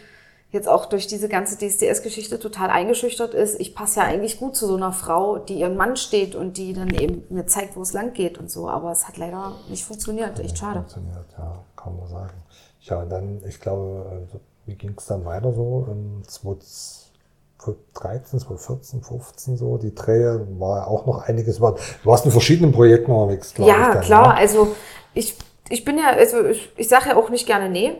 [0.53, 3.59] jetzt auch durch diese ganze DSDS-Geschichte total eingeschüchtert ist.
[3.59, 6.73] Ich passe ja eigentlich gut zu so einer Frau, die ihren Mann steht und die
[6.73, 8.69] dann eben mir zeigt, wo es lang geht und so.
[8.69, 10.39] Aber es hat leider nicht funktioniert.
[10.39, 10.81] Echt schade.
[10.81, 12.33] Funktioniert, ja, kann man sagen.
[12.81, 15.87] Ja, und dann, ich glaube, also, wie ging es dann weiter so?
[16.27, 21.57] 2013, 2014, 2015 so, die Drehe war auch noch einiges.
[21.57, 23.93] Du warst in verschiedenen Projekten unterwegs, glaube ja, ich.
[23.93, 24.75] Dann, klar, ja, also
[25.15, 25.35] ich,
[25.69, 27.93] ich bin ja, also ich, ich sage ja auch nicht gerne nee.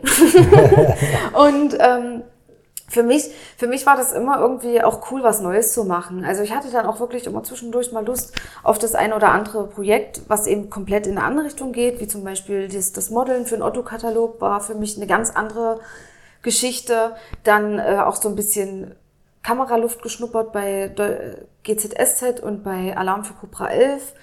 [1.32, 2.22] und ähm,
[2.88, 6.24] für mich, für mich war das immer irgendwie auch cool, was Neues zu machen.
[6.24, 9.66] Also ich hatte dann auch wirklich immer zwischendurch mal Lust auf das eine oder andere
[9.66, 13.46] Projekt, was eben komplett in eine andere Richtung geht, wie zum Beispiel das, das Modeln
[13.46, 15.80] für den Otto-Katalog war für mich eine ganz andere
[16.42, 17.16] Geschichte.
[17.42, 18.94] Dann äh, auch so ein bisschen
[19.42, 20.90] Kameraluft geschnuppert bei
[21.64, 24.14] GZSZ und bei Alarm für Cobra 11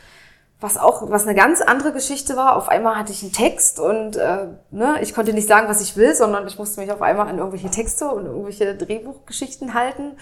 [0.62, 2.56] was auch, was eine ganz andere Geschichte war.
[2.56, 5.98] Auf einmal hatte ich einen Text und äh, ne, ich konnte nicht sagen, was ich
[5.98, 10.18] will, sondern ich musste mich auf einmal an irgendwelche Texte und irgendwelche Drehbuchgeschichten halten.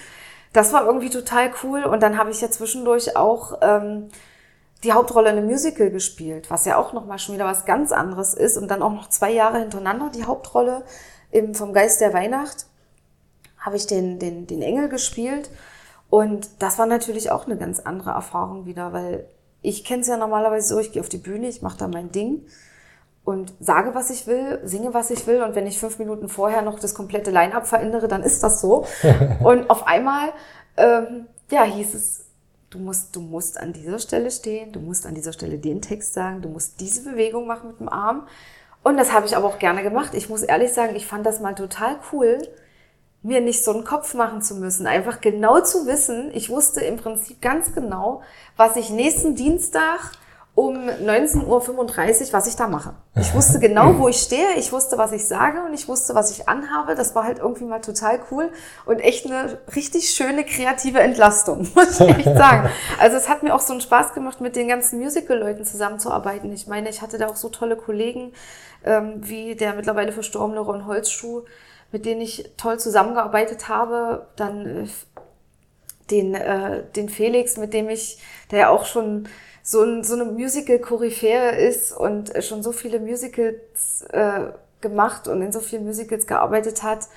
[0.53, 1.83] das war irgendwie total cool.
[1.83, 4.09] Und dann habe ich ja zwischendurch auch ähm,
[4.83, 8.33] die Hauptrolle in einem Musical gespielt, was ja auch nochmal schon wieder was ganz anderes
[8.33, 8.57] ist.
[8.57, 10.83] Und dann auch noch zwei Jahre hintereinander die Hauptrolle
[11.31, 12.65] im Vom Geist der Weihnacht
[13.59, 15.49] habe ich den, den, den Engel gespielt.
[16.09, 19.27] Und das war natürlich auch eine ganz andere Erfahrung wieder, weil
[19.61, 22.11] ich kenne es ja normalerweise so, ich gehe auf die Bühne, ich mache da mein
[22.11, 22.43] Ding
[23.25, 25.43] und sage, was ich will, singe, was ich will.
[25.43, 28.85] Und wenn ich fünf Minuten vorher noch das komplette Line-up verändere, dann ist das so.
[29.43, 30.33] und auf einmal,
[30.77, 32.25] ähm, ja, hieß es,
[32.69, 36.13] du musst, du musst an dieser Stelle stehen, du musst an dieser Stelle den Text
[36.13, 38.27] sagen, du musst diese Bewegung machen mit dem Arm.
[38.81, 40.13] Und das habe ich aber auch gerne gemacht.
[40.13, 42.41] Ich muss ehrlich sagen, ich fand das mal total cool,
[43.21, 44.87] mir nicht so einen Kopf machen zu müssen.
[44.87, 48.21] Einfach genau zu wissen, ich wusste im Prinzip ganz genau,
[48.55, 50.11] was ich nächsten Dienstag
[50.59, 52.93] um 19.35 Uhr, was ich da mache.
[53.15, 56.31] Ich wusste genau, wo ich stehe, ich wusste, was ich sage und ich wusste, was
[56.31, 56.95] ich anhabe.
[56.95, 58.51] Das war halt irgendwie mal total cool
[58.85, 62.69] und echt eine richtig schöne kreative Entlastung, muss ich echt sagen.
[62.99, 66.51] Also es hat mir auch so einen Spaß gemacht, mit den ganzen Musical-Leuten zusammenzuarbeiten.
[66.51, 68.33] Ich meine, ich hatte da auch so tolle Kollegen,
[68.83, 71.43] ähm, wie der mittlerweile verstorbene Ron Holzschuh,
[71.91, 74.27] mit denen ich toll zusammengearbeitet habe.
[74.35, 74.87] Dann äh,
[76.11, 78.19] den, äh, den Felix, mit dem ich,
[78.51, 79.27] der ja auch schon
[79.61, 85.51] so, ein, so eine Musical-Koryphäe ist und schon so viele Musicals äh, gemacht und in
[85.51, 87.07] so vielen Musicals gearbeitet hat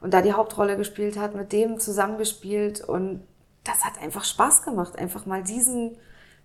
[0.00, 3.22] und da die Hauptrolle gespielt hat, mit dem zusammengespielt und
[3.64, 5.96] das hat einfach Spaß gemacht, einfach mal diesen,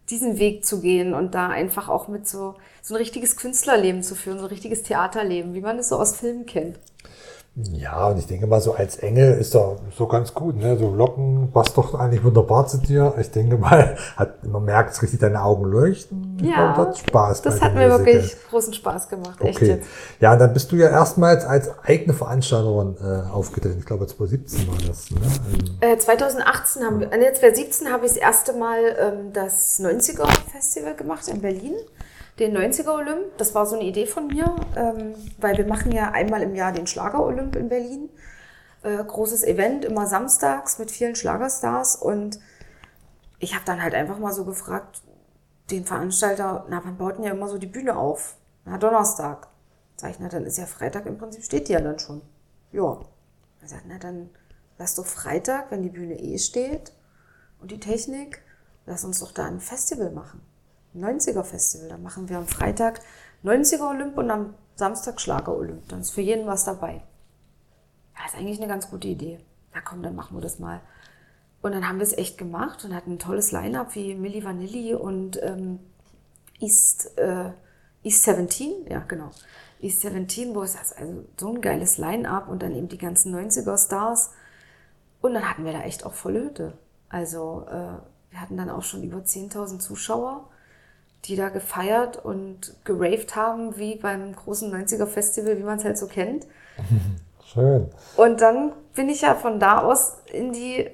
[0.10, 4.16] diesen Weg zu gehen und da einfach auch mit so, so ein richtiges Künstlerleben zu
[4.16, 6.80] führen, so ein richtiges Theaterleben, wie man es so aus Filmen kennt.
[7.74, 10.78] Ja, und ich denke mal, so als Engel ist doch so ganz gut, ne?
[10.78, 13.14] So Locken passt doch eigentlich wunderbar zu dir.
[13.20, 16.38] Ich denke mal, hat, man merkt es richtig, deine Augen leuchten.
[16.42, 17.42] Ja, das hat Spaß.
[17.42, 19.68] Das hat mir wirklich großen Spaß gemacht, echt okay.
[19.68, 19.88] jetzt.
[20.22, 23.80] Ja, und dann bist du ja erstmals als eigene Veranstalterin äh, aufgetreten.
[23.80, 25.20] Ich glaube, 2017 war das, ne?
[25.82, 30.96] Äh, 2018 haben wir, äh, 2017 habe ich das erste Mal ähm, das 90er Festival
[30.96, 31.76] gemacht in Berlin
[32.40, 33.38] den 90er Olymp.
[33.38, 36.72] Das war so eine Idee von mir, ähm, weil wir machen ja einmal im Jahr
[36.72, 38.10] den Schlager Olymp in Berlin.
[38.82, 41.98] Äh, großes Event, immer samstags mit vielen Schlagerstars.
[41.98, 42.40] Und
[43.40, 45.02] ich habe dann halt einfach mal so gefragt,
[45.70, 48.38] den Veranstalter, na, wann baut denn ja immer so die Bühne auf?
[48.66, 49.48] Na, Donnerstag.
[49.98, 52.22] Sag ich, na, dann ist ja Freitag im Prinzip, steht die ja dann schon.
[52.72, 53.00] Ja.
[53.62, 54.30] Er sagt, na, dann
[54.78, 56.94] lass doch Freitag, wenn die Bühne eh steht
[57.60, 58.42] und die Technik,
[58.86, 60.42] lass uns doch da ein Festival machen.
[60.96, 61.90] 90er Festival.
[61.90, 63.02] Da machen wir am Freitag
[63.44, 65.88] 90er Olymp und am Samstag Schlager Olymp.
[65.90, 67.04] Dann ist für jeden was dabei.
[68.18, 69.40] Ja, ist eigentlich eine ganz gute Idee.
[69.74, 70.82] Na komm, dann machen wir das mal.
[71.62, 74.94] Und dann haben wir es echt gemacht und hatten ein tolles Line-Up wie Milli Vanilli
[74.94, 75.80] und ähm,
[76.60, 77.52] East, äh,
[78.04, 79.32] East 17, ja genau.
[79.82, 83.78] East 17, wo es also so ein geiles Line-Up und dann eben die ganzen 90er
[83.78, 84.32] Stars.
[85.22, 86.78] Und dann hatten wir da echt auch volle Hütte.
[87.10, 90.50] Also äh, wir hatten dann auch schon über 10.000 Zuschauer
[91.26, 95.98] die da gefeiert und geraved haben, wie beim großen 90er Festival, wie man es halt
[95.98, 96.48] so kennt.
[97.46, 97.90] Schön.
[98.16, 100.90] Und dann bin ich ja von da aus in die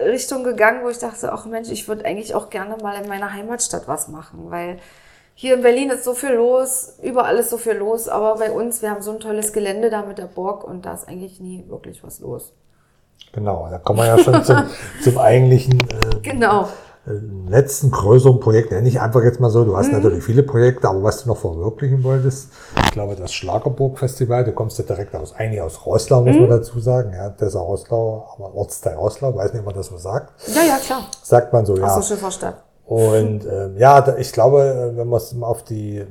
[0.00, 3.32] Richtung gegangen, wo ich dachte, ach Mensch, ich würde eigentlich auch gerne mal in meiner
[3.32, 4.78] Heimatstadt was machen, weil
[5.34, 8.80] hier in Berlin ist so viel los, überall ist so viel los, aber bei uns,
[8.80, 11.64] wir haben so ein tolles Gelände da mit der Burg und da ist eigentlich nie
[11.68, 12.52] wirklich was los.
[13.32, 14.64] Genau, da kommen wir ja schon zum,
[15.02, 16.68] zum eigentlichen äh, genau
[17.06, 19.94] letzten größeren Projekt, nenne ich einfach jetzt mal so, du hast mhm.
[19.94, 22.48] natürlich viele Projekte, aber was du noch verwirklichen wolltest,
[22.84, 26.42] ich glaube das Schlagerburg-Festival, du kommst ja direkt aus, eigentlich aus Rosslau, muss mhm.
[26.42, 29.86] man dazu sagen, ja, das ist Rosslau, aber Ortsteil Rosslau, weiß nicht, ob man das
[29.86, 30.32] so sagt.
[30.48, 31.02] Ja, ja, klar.
[31.22, 31.86] Sagt man so, ja.
[31.86, 32.62] Aus der Schifferstadt.
[32.86, 36.04] Und ähm, ja, ich glaube, wenn man es auf die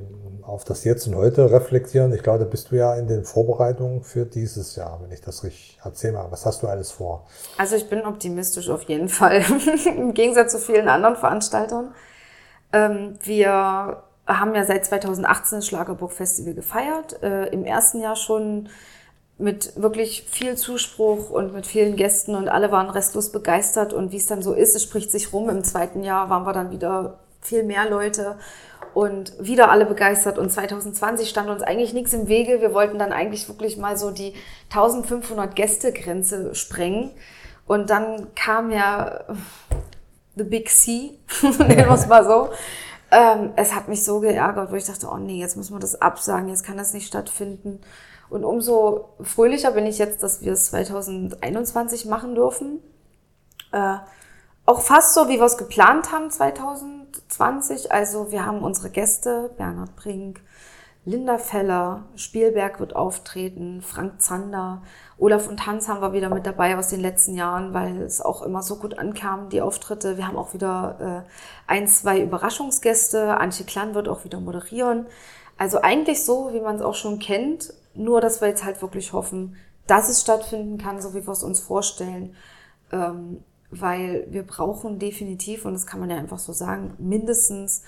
[0.47, 2.13] auf das Jetzt und Heute reflektieren.
[2.13, 5.43] Ich glaube, da bist du ja in den Vorbereitungen für dieses Jahr, wenn ich das
[5.43, 6.25] richtig erzähle.
[6.29, 7.25] Was hast du alles vor?
[7.57, 9.43] Also ich bin optimistisch auf jeden Fall,
[9.85, 11.93] im Gegensatz zu vielen anderen Veranstaltern.
[12.73, 17.21] Ähm, wir haben ja seit 2018 das Schlagerburg Festival gefeiert.
[17.23, 18.69] Äh, Im ersten Jahr schon
[19.37, 24.17] mit wirklich viel Zuspruch und mit vielen Gästen und alle waren restlos begeistert und wie
[24.17, 25.49] es dann so ist, es spricht sich rum.
[25.49, 28.37] Im zweiten Jahr waren wir dann wieder viel mehr Leute
[28.95, 30.39] und wieder alle begeistert.
[30.39, 32.61] Und 2020 stand uns eigentlich nichts im Wege.
[32.61, 34.33] Wir wollten dann eigentlich wirklich mal so die
[34.69, 37.11] 1500 Gäste-Grenze sprengen.
[37.67, 39.25] Und dann kam ja
[40.35, 42.49] The Big C, nennen wir es mal so.
[43.11, 46.01] Ähm, es hat mich so geärgert, wo ich dachte, oh nee, jetzt müssen wir das
[46.01, 47.81] absagen, jetzt kann das nicht stattfinden.
[48.29, 52.79] Und umso fröhlicher bin ich jetzt, dass wir es 2021 machen dürfen.
[53.73, 53.97] Äh,
[54.65, 56.31] auch fast so, wie wir es geplant haben
[57.35, 57.91] 2020.
[57.91, 60.41] Also wir haben unsere Gäste, Bernhard Brink,
[61.07, 64.81] Linda Feller, Spielberg wird auftreten, Frank Zander,
[65.19, 68.41] Olaf und Hans haben wir wieder mit dabei aus den letzten Jahren, weil es auch
[68.41, 70.17] immer so gut ankam, die Auftritte.
[70.17, 71.25] Wir haben auch wieder
[71.67, 73.37] äh, ein, zwei Überraschungsgäste.
[73.37, 75.05] Antje Klan wird auch wieder moderieren.
[75.57, 79.13] Also eigentlich so, wie man es auch schon kennt, nur dass wir jetzt halt wirklich
[79.13, 82.35] hoffen, dass es stattfinden kann, so wie wir es uns vorstellen.
[82.91, 87.83] Ähm, weil wir brauchen definitiv, und das kann man ja einfach so sagen, mindestens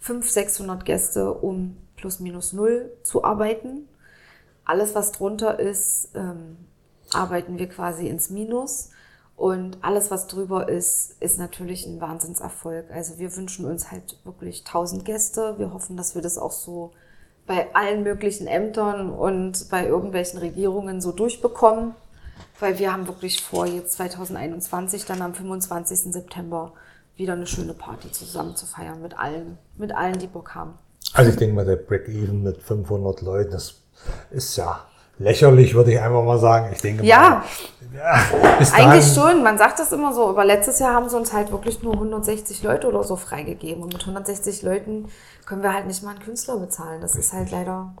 [0.00, 3.88] 500, 600 Gäste, um plus minus null zu arbeiten.
[4.64, 6.56] Alles, was drunter ist, ähm,
[7.12, 8.90] arbeiten wir quasi ins Minus.
[9.36, 12.90] Und alles, was drüber ist, ist natürlich ein Wahnsinnserfolg.
[12.90, 15.58] Also wir wünschen uns halt wirklich 1000 Gäste.
[15.58, 16.92] Wir hoffen, dass wir das auch so
[17.46, 21.94] bei allen möglichen Ämtern und bei irgendwelchen Regierungen so durchbekommen.
[22.60, 26.12] Weil wir haben wirklich vor, jetzt 2021, dann am 25.
[26.12, 26.72] September,
[27.16, 30.74] wieder eine schöne Party zusammen zu feiern mit allen, mit allen, die Bock haben.
[31.12, 33.74] Also ich denke mal, der Break-Even mit 500 Leuten, das
[34.30, 34.84] ist ja
[35.18, 36.70] lächerlich, würde ich einfach mal sagen.
[36.72, 37.42] Ich denke ja,
[37.92, 39.42] mal, ja eigentlich schon.
[39.42, 42.62] Man sagt das immer so, aber letztes Jahr haben sie uns halt wirklich nur 160
[42.62, 43.82] Leute oder so freigegeben.
[43.82, 45.08] Und mit 160 Leuten
[45.46, 47.00] können wir halt nicht mal einen Künstler bezahlen.
[47.00, 47.92] Das ist halt leider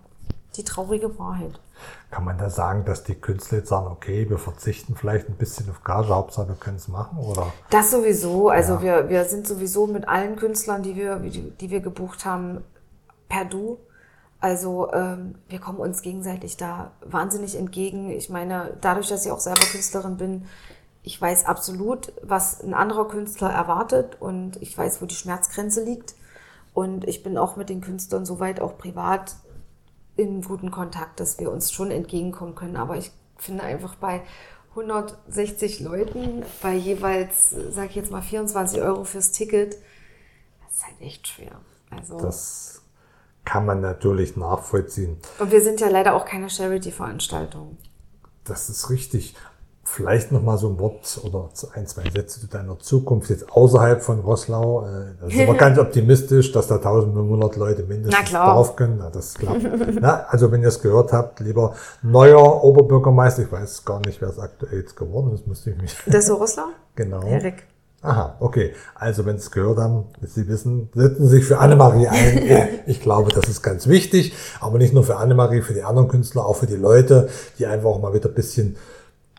[0.56, 1.60] die traurige Wahrheit.
[2.10, 5.70] Kann man da sagen, dass die Künstler jetzt sagen, okay, wir verzichten vielleicht ein bisschen
[5.70, 7.52] auf Gage, Hauptsache wir können es machen, oder?
[7.70, 8.48] Das sowieso.
[8.48, 8.82] Also ja.
[8.82, 12.64] wir, wir sind sowieso mit allen Künstlern, die wir, die, die wir gebucht haben,
[13.28, 13.78] per Du.
[14.40, 18.10] Also ähm, wir kommen uns gegenseitig da wahnsinnig entgegen.
[18.10, 20.46] Ich meine, dadurch, dass ich auch selber Künstlerin bin,
[21.02, 26.14] ich weiß absolut, was ein anderer Künstler erwartet und ich weiß, wo die Schmerzgrenze liegt.
[26.74, 29.36] Und ich bin auch mit den Künstlern soweit auch privat
[30.20, 32.76] in guten Kontakt, dass wir uns schon entgegenkommen können.
[32.76, 34.22] Aber ich finde einfach bei
[34.70, 39.76] 160 Leuten, bei jeweils, sag ich jetzt mal, 24 Euro fürs Ticket,
[40.64, 41.60] das ist halt echt schwer.
[41.90, 42.82] Also das
[43.44, 45.16] kann man natürlich nachvollziehen.
[45.38, 47.78] Und wir sind ja leider auch keine Charity-Veranstaltung.
[48.44, 49.34] Das ist richtig.
[49.92, 54.00] Vielleicht noch mal so ein Wort oder ein, zwei Sätze zu deiner Zukunft jetzt außerhalb
[54.00, 54.86] von Roslau.
[54.86, 58.98] Äh, da sind wir ganz optimistisch, dass da 1500 Leute mindestens drauf können.
[59.00, 59.66] Na, das klappt.
[60.00, 64.28] Na, also wenn ihr es gehört habt, lieber neuer Oberbürgermeister, ich weiß gar nicht, wer
[64.28, 65.96] es aktuell jetzt geworden ist, müsste ich mich.
[66.06, 66.66] Der ist Roslau?
[66.94, 67.26] Genau.
[67.26, 67.64] Erik.
[68.02, 68.74] Aha, okay.
[68.94, 72.68] Also wenn Sie es gehört haben, Sie wissen, setzen Sie sich für Annemarie ein.
[72.86, 74.34] ich glaube, das ist ganz wichtig.
[74.60, 77.28] Aber nicht nur für Annemarie, für die anderen Künstler, auch für die Leute,
[77.58, 78.76] die einfach auch mal wieder ein bisschen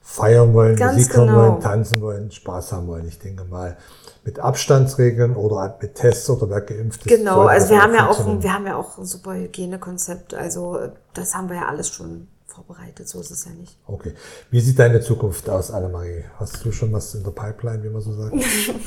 [0.01, 1.39] feiern wollen, Ganz Musik hören genau.
[1.39, 3.07] wollen, tanzen wollen, Spaß haben wollen.
[3.07, 3.77] Ich denke mal,
[4.23, 7.15] mit Abstandsregeln oder mit Tests oder wer geimpft ist.
[7.15, 10.33] Genau, also wir haben ja auch, ein, wir haben ja auch ein super Hygienekonzept.
[10.33, 10.79] Also
[11.13, 13.07] das haben wir ja alles schon vorbereitet.
[13.07, 13.77] So ist es ja nicht.
[13.87, 14.13] Okay.
[14.49, 16.25] Wie sieht deine Zukunft aus, Annemarie?
[16.37, 18.35] Hast du schon was in der Pipeline, wie man so sagt?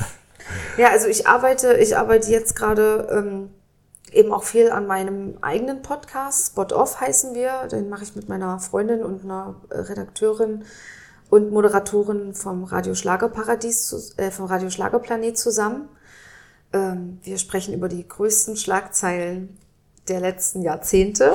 [0.77, 3.49] ja, also ich arbeite, ich arbeite jetzt gerade ähm,
[4.11, 6.51] eben auch viel an meinem eigenen Podcast.
[6.51, 7.67] Spot Off heißen wir.
[7.67, 10.63] Den mache ich mit meiner Freundin und einer Redakteurin
[11.35, 15.89] und Moderatorin vom Radio Schlagerparadies, äh, vom Radio Schlagerplanet zusammen.
[16.71, 19.57] Ähm, wir sprechen über die größten Schlagzeilen
[20.07, 21.33] der letzten Jahrzehnte.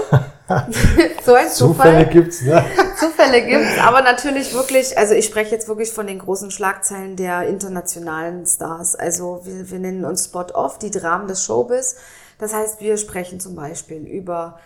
[1.23, 1.51] so ein Zufall.
[1.51, 2.65] Zufälle gibt's, ne?
[2.99, 7.47] Zufälle gibt's, aber natürlich wirklich, also ich spreche jetzt wirklich von den großen Schlagzeilen der
[7.47, 8.95] internationalen Stars.
[8.95, 11.97] Also wir, wir nennen uns Spot Off, die Dramen des Showbiz.
[12.39, 14.59] Das heißt, wir sprechen zum Beispiel über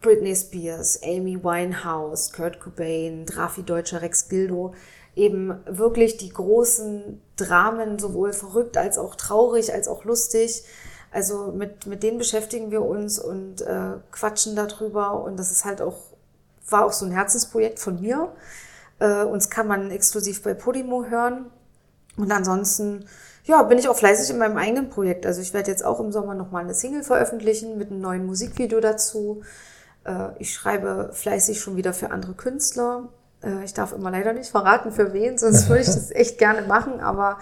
[0.00, 4.74] Britney Spears, Amy Winehouse, Kurt Cobain, Drafi Deutscher, Rex Gildo,
[5.16, 10.64] eben wirklich die großen Dramen, sowohl verrückt als auch traurig, als auch lustig.
[11.10, 15.24] Also mit, mit denen beschäftigen wir uns und äh, quatschen darüber.
[15.24, 15.98] Und das ist halt auch,
[16.68, 18.32] war auch so ein Herzensprojekt von mir.
[19.00, 21.46] Äh, uns kann man exklusiv bei Podimo hören.
[22.16, 23.06] Und ansonsten,
[23.44, 25.24] ja, bin ich auch fleißig in meinem eigenen Projekt.
[25.24, 28.80] Also ich werde jetzt auch im Sommer nochmal eine Single veröffentlichen mit einem neuen Musikvideo
[28.80, 29.42] dazu.
[30.08, 33.08] Äh, ich schreibe fleißig schon wieder für andere Künstler.
[33.42, 36.62] Äh, ich darf immer leider nicht verraten, für wen, sonst würde ich das echt gerne
[36.62, 37.00] machen.
[37.00, 37.38] Aber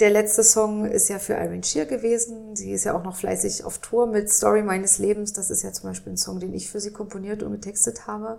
[0.00, 2.56] der letzte Song ist ja für Irene Shear gewesen.
[2.56, 5.32] Sie ist ja auch noch fleißig auf Tour mit Story meines Lebens.
[5.32, 8.38] Das ist ja zum Beispiel ein Song, den ich für sie komponiert und getextet habe.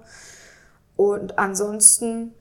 [0.96, 2.34] Und ansonsten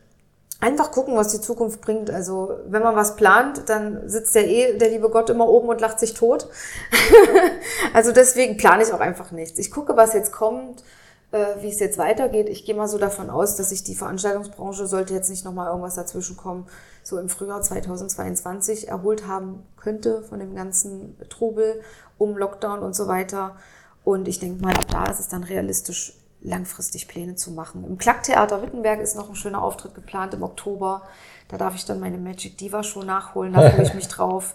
[0.58, 2.10] einfach gucken, was die Zukunft bringt.
[2.10, 5.80] Also wenn man was plant, dann sitzt ja eh der liebe Gott immer oben und
[5.80, 6.48] lacht sich tot.
[7.94, 9.58] also deswegen plane ich auch einfach nichts.
[9.58, 10.82] Ich gucke, was jetzt kommt
[11.32, 12.48] wie es jetzt weitergeht.
[12.48, 15.94] Ich gehe mal so davon aus, dass sich die Veranstaltungsbranche, sollte jetzt nicht nochmal irgendwas
[15.94, 16.66] dazwischen kommen,
[17.02, 21.82] so im Frühjahr 2022 erholt haben könnte von dem ganzen Trubel
[22.18, 23.56] um Lockdown und so weiter.
[24.04, 27.84] Und ich denke mal, ab da ist es dann realistisch, langfristig Pläne zu machen.
[27.84, 31.02] Im Klacktheater Wittenberg ist noch ein schöner Auftritt geplant im Oktober.
[31.48, 34.54] Da darf ich dann meine Magic Diva Show nachholen, da freue ich mich drauf.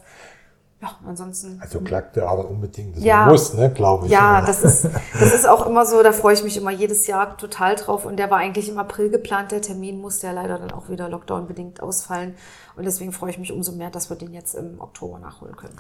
[0.85, 1.59] Ja, ansonsten.
[1.61, 2.95] Also Glatte aber unbedingt.
[2.97, 3.25] Das Ja.
[3.25, 4.11] muss, ne, glaube ich.
[4.11, 4.85] Ja, das ist,
[5.19, 8.05] das ist auch immer so, da freue ich mich immer jedes Jahr total drauf.
[8.05, 11.09] Und der war eigentlich im April geplant, der Termin musste ja leider dann auch wieder
[11.09, 12.35] Lockdown-bedingt ausfallen.
[12.75, 15.75] Und deswegen freue ich mich umso mehr, dass wir den jetzt im Oktober nachholen können.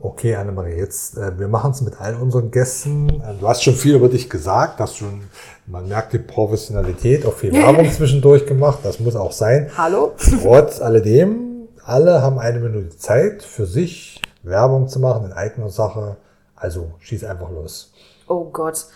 [0.00, 3.08] Okay, Annemarie, jetzt, äh, wir machen es mit allen unseren Gästen.
[3.20, 5.22] Äh, Du hast schon viel über dich gesagt, hast schon,
[5.66, 9.70] man merkt die Professionalität, auch viel Werbung zwischendurch gemacht, das muss auch sein.
[9.76, 10.12] Hallo?
[10.42, 16.16] Trotz alledem, alle haben eine Minute Zeit für sich Werbung zu machen in eigener Sache.
[16.56, 17.92] Also schieß einfach los.
[18.26, 18.86] Oh Gott.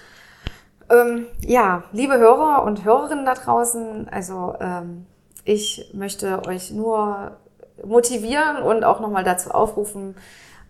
[0.91, 5.07] Ähm, ja, liebe Hörer und Hörerinnen da draußen, also ähm,
[5.45, 7.33] ich möchte euch nur
[7.85, 10.17] motivieren und auch nochmal dazu aufrufen,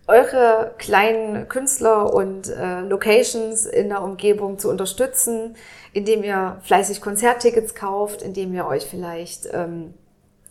[0.07, 5.55] eure kleinen Künstler und äh, Locations in der Umgebung zu unterstützen,
[5.93, 9.93] indem ihr fleißig Konzerttickets kauft, indem ihr euch vielleicht ähm,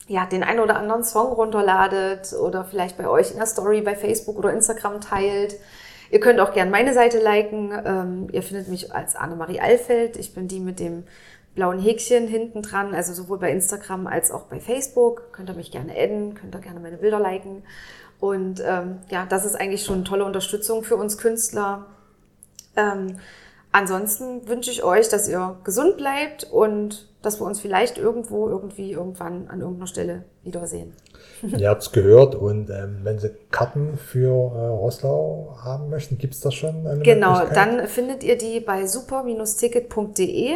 [0.09, 3.95] ja, den einen oder anderen Song runterladet oder vielleicht bei euch in der Story bei
[3.95, 5.57] Facebook oder Instagram teilt.
[6.11, 7.73] Ihr könnt auch gern meine Seite liken.
[7.85, 10.17] Ähm, ihr findet mich als Annemarie Allfeld.
[10.17, 11.05] Ich bin die mit dem
[11.55, 15.33] blauen Häkchen hinten dran, also sowohl bei Instagram als auch bei Facebook.
[15.33, 17.63] Könnt ihr mich gerne adden, könnt ihr gerne meine Bilder liken.
[18.21, 21.87] Und ähm, ja, das ist eigentlich schon eine tolle Unterstützung für uns Künstler.
[22.77, 23.19] Ähm,
[23.73, 28.93] ansonsten wünsche ich euch, dass ihr gesund bleibt und dass wir uns vielleicht irgendwo, irgendwie,
[28.93, 30.93] irgendwann an irgendeiner Stelle wiedersehen.
[31.57, 36.35] Ihr habt es gehört und ähm, wenn Sie Karten für äh, Rosslau haben möchten, gibt
[36.35, 36.87] es das schon?
[36.87, 40.51] Eine Genau, dann findet ihr die bei super-ticket.de.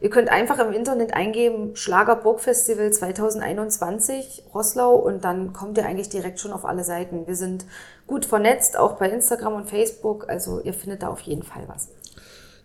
[0.00, 6.08] Ihr könnt einfach im Internet eingeben Schlager Burgfestival 2021 Rosslau und dann kommt ihr eigentlich
[6.08, 7.26] direkt schon auf alle Seiten.
[7.26, 7.66] Wir sind
[8.06, 11.88] gut vernetzt, auch bei Instagram und Facebook, also ihr findet da auf jeden Fall was.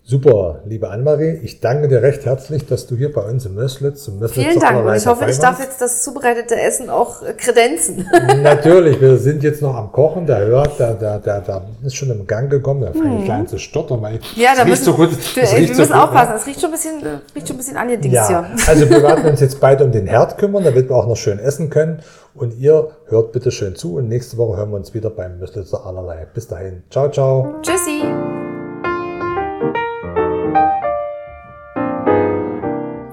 [0.10, 4.06] Super, liebe Annemarie, ich danke dir recht herzlich, dass du hier bei uns im Möslitz
[4.06, 7.34] zum Möslitz Vielen Dank und ich hoffe, ich darf jetzt das zubereitete Essen auch äh,
[7.34, 8.10] kredenzen.
[8.42, 12.10] Natürlich, wir sind jetzt noch am Kochen, der hört, der, der, der, der ist schon
[12.10, 14.02] im Gang gekommen, der fängt klein an zu stottern.
[14.02, 14.22] weil.
[14.38, 15.12] Ja, da müssen, so gut.
[15.12, 16.38] es wir riecht so müssen gut, aufpassen, ne?
[16.38, 18.48] es riecht schon ein bisschen, äh, riecht schon ein bisschen angedingst Ja, hier.
[18.68, 21.38] also wir werden uns jetzt beide um den Herd kümmern, damit wir auch noch schön
[21.38, 22.00] essen können.
[22.34, 25.86] Und ihr hört bitte schön zu und nächste Woche hören wir uns wieder beim Möslitzer
[25.86, 26.26] allerlei.
[26.34, 27.56] Bis dahin, ciao, ciao.
[27.62, 28.37] Tschüssi!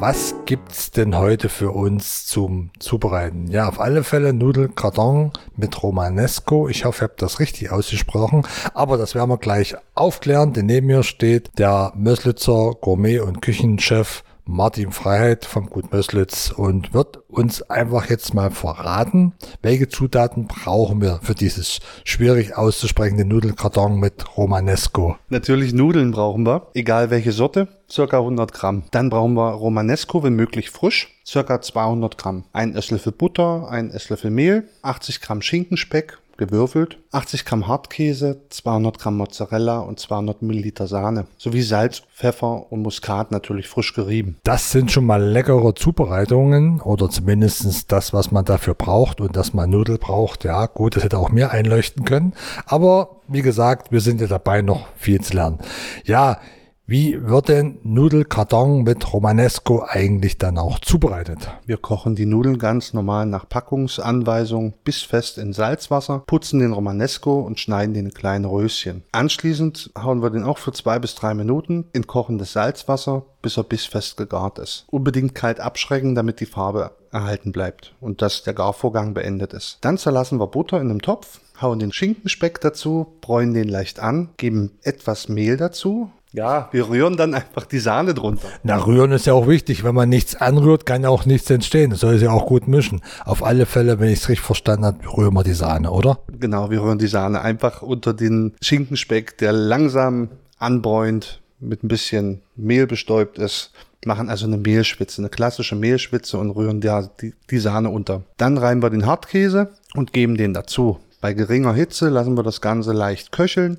[0.07, 3.47] Was gibt's denn heute für uns zum Zubereiten?
[3.51, 6.69] Ja, auf alle Fälle Nudelkarton mit Romanesco.
[6.69, 8.47] Ich hoffe, ihr habt das richtig ausgesprochen.
[8.75, 14.25] Aber das werden wir gleich aufklären, denn neben mir steht der Möslitzer Gourmet- und Küchenchef
[14.47, 19.33] Martin Freiheit vom Gut Möslitz und wird uns einfach jetzt mal verraten,
[19.63, 25.17] welche Zutaten brauchen wir für dieses schwierig auszusprechende Nudelkarton mit Romanesco.
[25.31, 28.85] Natürlich Nudeln brauchen wir, egal welche Sorte, circa 100 Gramm.
[28.91, 32.45] Dann brauchen wir Romanesco, wenn möglich frisch, circa 200 Gramm.
[32.53, 39.17] Ein Esslöffel Butter, ein Esslöffel Mehl, 80 Gramm Schinkenspeck, gewürfelt, 80 Gramm Hartkäse, 200 Gramm
[39.17, 44.37] Mozzarella und 200 Milliliter Sahne, sowie Salz, Pfeffer und Muskat natürlich frisch gerieben.
[44.43, 49.55] Das sind schon mal leckere Zubereitungen oder zumindestens das, was man dafür braucht und dass
[49.55, 50.45] man Nudel braucht.
[50.45, 52.35] Ja, gut, das hätte auch mir einleuchten können.
[52.67, 55.59] Aber wie gesagt, wir sind ja dabei, noch viel zu lernen.
[56.05, 56.39] Ja,
[56.87, 61.49] wie wird denn Nudelkarton mit Romanesco eigentlich dann auch zubereitet?
[61.65, 67.41] Wir kochen die Nudeln ganz normal nach Packungsanweisung bis fest in Salzwasser, putzen den Romanesco
[67.41, 69.03] und schneiden den in kleine Röschen.
[69.13, 73.65] Anschließend hauen wir den auch für zwei bis drei Minuten in kochendes Salzwasser, bis er
[73.65, 74.85] bissfest gegart ist.
[74.91, 79.79] Unbedingt kalt abschrecken, damit die Farbe erhalten bleibt und dass der Garvorgang beendet ist.
[79.81, 84.29] Dann zerlassen wir Butter in einem Topf, hauen den Schinkenspeck dazu, bräunen den leicht an,
[84.37, 86.11] geben etwas Mehl dazu.
[86.35, 88.49] Ja, wir rühren dann einfach die Sahne drunter.
[88.65, 89.85] Na, rühren ist ja auch wichtig.
[89.85, 91.91] Wenn man nichts anrührt, kann ja auch nichts entstehen.
[91.91, 93.03] Das soll es ja auch gut mischen.
[93.25, 96.19] Auf alle Fälle, wenn ich es richtig verstanden habe, rühren wir die Sahne, oder?
[96.41, 100.29] Genau, wir rühren die Sahne einfach unter den Schinkenspeck, der langsam
[100.59, 103.71] anbräunt, mit ein bisschen Mehl bestäubt ist.
[104.05, 108.23] Machen also eine Mehlschwitze, eine klassische Mehlschwitze und rühren die, die Sahne unter.
[108.39, 110.99] Dann reiben wir den Hartkäse und geben den dazu.
[111.21, 113.79] Bei geringer Hitze lassen wir das Ganze leicht köcheln.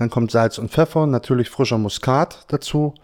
[0.00, 2.94] Dann kommt Salz und Pfeffer, natürlich frischer Muskat dazu,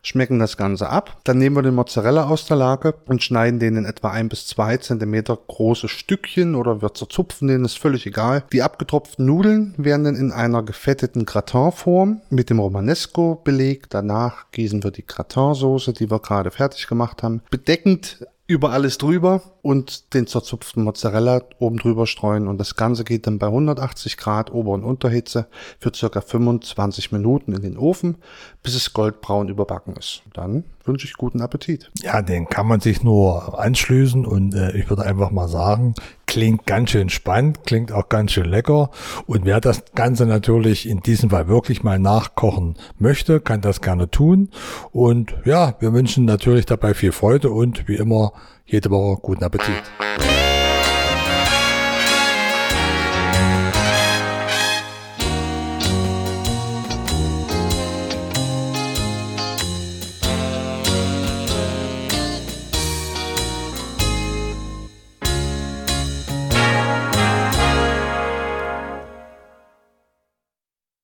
[0.00, 1.18] schmecken das Ganze ab.
[1.24, 4.46] Dann nehmen wir den Mozzarella aus der Lage und schneiden den in etwa ein bis
[4.46, 8.42] zwei Zentimeter große Stückchen oder wir zerzupfen den, ist völlig egal.
[8.54, 13.92] Die abgetropften Nudeln werden dann in einer gefetteten Gratinform mit dem Romanesco belegt.
[13.92, 19.42] Danach gießen wir die Gratinsoße, die wir gerade fertig gemacht haben, bedeckend über alles drüber
[19.62, 24.52] und den zerzupften Mozzarella oben drüber streuen und das Ganze geht dann bei 180 Grad
[24.52, 25.48] Ober- und Unterhitze
[25.80, 28.18] für circa 25 Minuten in den Ofen,
[28.62, 30.22] bis es goldbraun überbacken ist.
[30.32, 31.90] Dann wünsche ich guten Appetit.
[32.02, 35.94] Ja, den kann man sich nur anschließen und äh, ich würde einfach mal sagen,
[36.26, 38.90] Klingt ganz schön spannend, klingt auch ganz schön lecker.
[39.26, 44.10] Und wer das Ganze natürlich in diesem Fall wirklich mal nachkochen möchte, kann das gerne
[44.10, 44.50] tun.
[44.90, 48.32] Und ja, wir wünschen natürlich dabei viel Freude und wie immer
[48.66, 49.82] jede Woche guten Appetit.